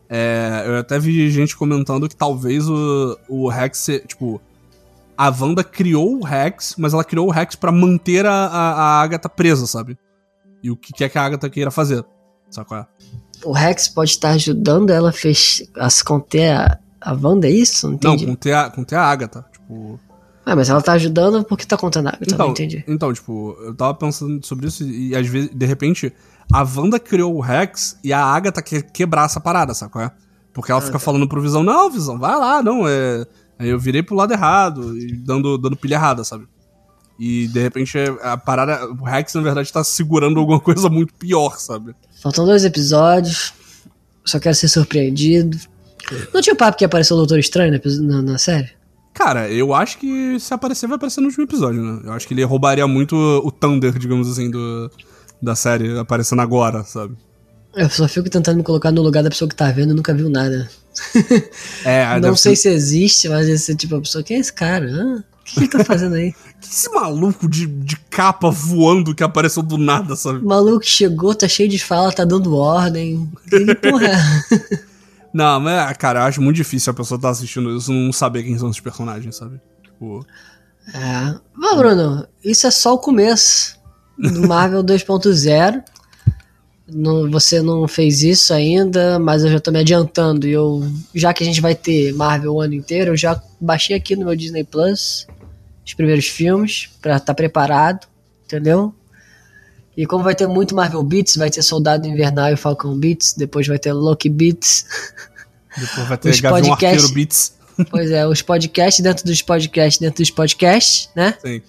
[0.10, 4.39] É, eu até vi gente comentando que talvez o, o Rex, tipo,
[5.18, 9.01] a Wanda criou o Rex, mas ela criou o Rex pra manter a, a, a
[9.01, 9.97] Agatha presa, sabe?
[10.64, 12.06] E o que quer que a Agatha queira fazer,
[12.49, 12.88] sabe qual é?
[13.43, 15.69] O Rex pode estar ajudando ela a, fech...
[15.77, 17.88] a se conter a, a Wanda, é isso?
[17.89, 18.25] Não Não, entendi.
[18.25, 19.99] conter a, conter a Agatha, tipo...
[20.45, 22.83] Ah, mas ela tá ajudando porque tá contando a Agatha, não Então, entendi.
[22.88, 26.13] então, tipo, eu tava pensando sobre isso e, e às vezes, de repente,
[26.53, 30.11] a Wanda criou o Rex e a Agatha quer quebrar essa parada, sabe qual é?
[30.53, 30.99] Porque ela Ah, fica tá.
[30.99, 33.25] falando pro Visão, não, Visão, vai lá, não, é...
[33.57, 36.47] Aí eu virei pro lado errado, e dando, dando pilha errada, sabe?
[37.19, 38.86] E, de repente, é- a parada...
[38.91, 41.95] O Rex, na verdade, tá segurando alguma coisa muito pior, sabe?
[42.26, 43.53] Faltam dois episódios.
[44.26, 45.59] Só quero ser surpreendido.
[46.34, 48.71] Não tinha papo que ia aparecer o Doutor Estranho na, na, série?
[49.13, 52.01] Cara, eu acho que se aparecer, vai aparecer no último episódio, né?
[52.03, 54.89] Eu acho que ele roubaria muito o Thunder, digamos assim, do,
[55.39, 57.15] da série, aparecendo agora, sabe?
[57.76, 60.11] Eu só fico tentando me colocar no lugar da pessoa que tá vendo e nunca
[60.11, 60.67] viu nada.
[61.86, 64.23] É, não sei ser- se existe, mas esse tipo a pessoa.
[64.23, 64.88] Quem é esse cara?
[64.88, 65.23] Hã?
[65.46, 66.34] O que ele tá fazendo aí?
[66.60, 70.39] Que esse maluco de, de capa voando que apareceu do nada, sabe?
[70.39, 73.30] O maluco chegou, tá cheio de fala, tá dando ordem.
[73.50, 74.10] Que porra?
[75.34, 78.58] Não, mas, cara, eu acho muito difícil a pessoa tá assistindo isso não saber quem
[78.58, 79.60] são os personagens, sabe?
[79.84, 80.26] Tipo.
[80.93, 81.36] É.
[81.54, 83.78] Mas, Bruno, isso é só o começo.
[84.18, 85.84] do Marvel 2.0.
[86.88, 90.47] Não, você não fez isso ainda, mas eu já tô me adiantando.
[90.47, 93.95] E eu, já que a gente vai ter Marvel o ano inteiro, eu já baixei
[93.95, 95.25] aqui no meu Disney Plus
[95.86, 98.07] os primeiros filmes pra estar tá preparado,
[98.43, 98.93] entendeu?
[99.95, 103.67] E como vai ter muito Marvel Beats, vai ter Soldado Invernal e Falcão Beats, depois
[103.67, 104.86] vai ter Loki Beats.
[105.77, 107.53] Depois vai ter Gavião Arqueiro Beats.
[107.89, 111.38] Pois é, os podcasts dentro dos podcasts dentro dos podcasts, né?
[111.41, 111.61] Sim.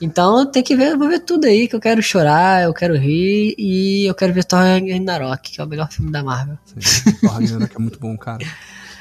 [0.00, 3.54] Então tem que ver, vou ver tudo aí, que eu quero chorar, eu quero rir
[3.58, 6.56] e eu quero ver Thor Ragnarok, que é o melhor filme da Marvel.
[6.64, 8.46] Sim, Thor Ragnarok é muito bom, cara.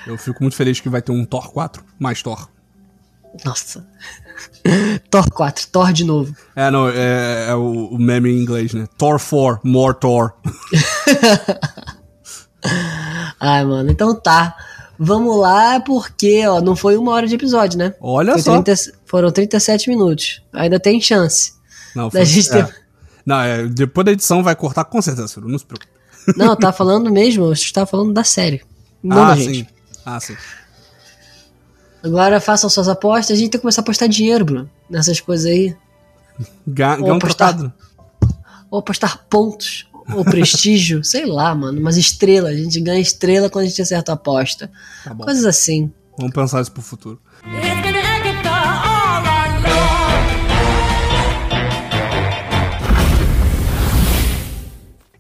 [0.08, 2.50] Eu fico muito feliz que vai ter um Thor 4 mais Thor.
[3.46, 3.86] Nossa.
[5.10, 6.36] Thor 4, Thor de novo.
[6.56, 8.88] É, não, é, é o, o, meme em inglês, né?
[8.98, 10.34] Thor 4, more Thor.
[13.40, 14.56] Ai, mano, então tá.
[15.00, 17.94] Vamos lá, porque, ó, não foi uma hora de episódio, né?
[18.02, 18.62] Olha foi só.
[18.62, 20.44] 30, foram 37 minutos.
[20.54, 21.54] Ainda tem chance.
[21.96, 22.64] Não, foi, da gente é.
[22.64, 22.76] ter...
[23.26, 25.92] Não, é, depois da edição vai cortar com certeza, não se preocupe.
[26.36, 28.62] Não, tá falando mesmo, eu estava falando da série.
[29.02, 29.60] Não ah, da gente.
[29.60, 29.68] sim.
[30.06, 30.36] Ah, sim.
[32.04, 35.46] Agora façam suas apostas, a gente tem que começar a apostar dinheiro, Bruno, nessas coisas
[35.46, 35.76] aí.
[36.66, 37.74] Ganhar um trocado.
[38.70, 42.52] Ou apostar pontos, ou prestígio, sei lá, mano, umas estrelas.
[42.52, 44.70] A gente ganha estrela quando a gente acerta a aposta.
[45.04, 45.92] Tá Coisas assim.
[46.18, 47.20] Vamos pensar isso pro futuro.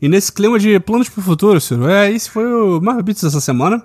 [0.02, 3.42] E nesse clima de planos pro futuro, Ciro, é, esse foi o Marvel Beats dessa
[3.42, 3.84] semana.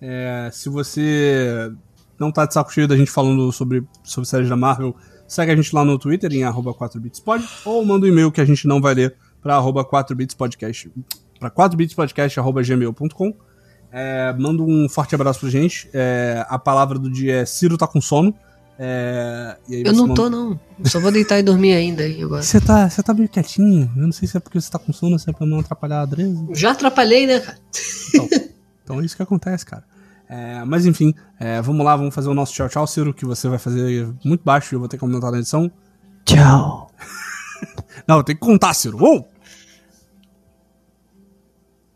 [0.00, 1.72] É, se você
[2.18, 4.94] não tá de saco cheio da gente falando sobre, sobre séries da Marvel,
[5.26, 8.66] segue a gente lá no Twitter em 4bitspod ou manda um e-mail que a gente
[8.66, 10.90] não vai ler para 4bitspodcast
[11.38, 13.34] para 4bitspodcast@gmail.com.
[13.92, 15.88] É, manda um forte abraço pra gente.
[15.92, 18.34] É, a palavra do dia é Ciro tá com sono.
[18.78, 20.14] É, eu não manda...
[20.14, 20.60] tô, não.
[20.78, 22.42] Eu só vou deitar e dormir ainda aí agora.
[22.42, 23.90] Você tá, você tá meio quietinho.
[23.96, 26.00] Eu não sei se é porque você tá com sono se é pra não atrapalhar
[26.00, 26.46] a Adresa.
[26.52, 27.58] Já atrapalhei, né, cara?
[28.14, 28.28] Então,
[28.84, 29.84] então é isso que acontece, cara.
[30.28, 33.48] É, mas enfim, é, vamos lá, vamos fazer o nosso tchau tchau, Ciro, que você
[33.48, 35.70] vai fazer muito baixo e eu vou ter que aumentar na edição.
[36.24, 36.90] Tchau.
[38.06, 38.98] Não, tem que contar, Ciro.
[39.02, 39.24] Um.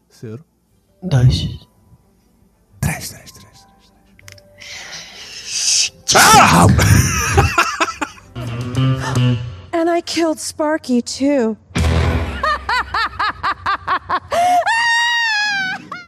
[0.08, 0.44] Ciro.
[1.02, 1.68] Dois.
[2.80, 3.29] Três, três,
[6.10, 6.66] três, três.
[9.72, 11.56] And I killed Sparky too.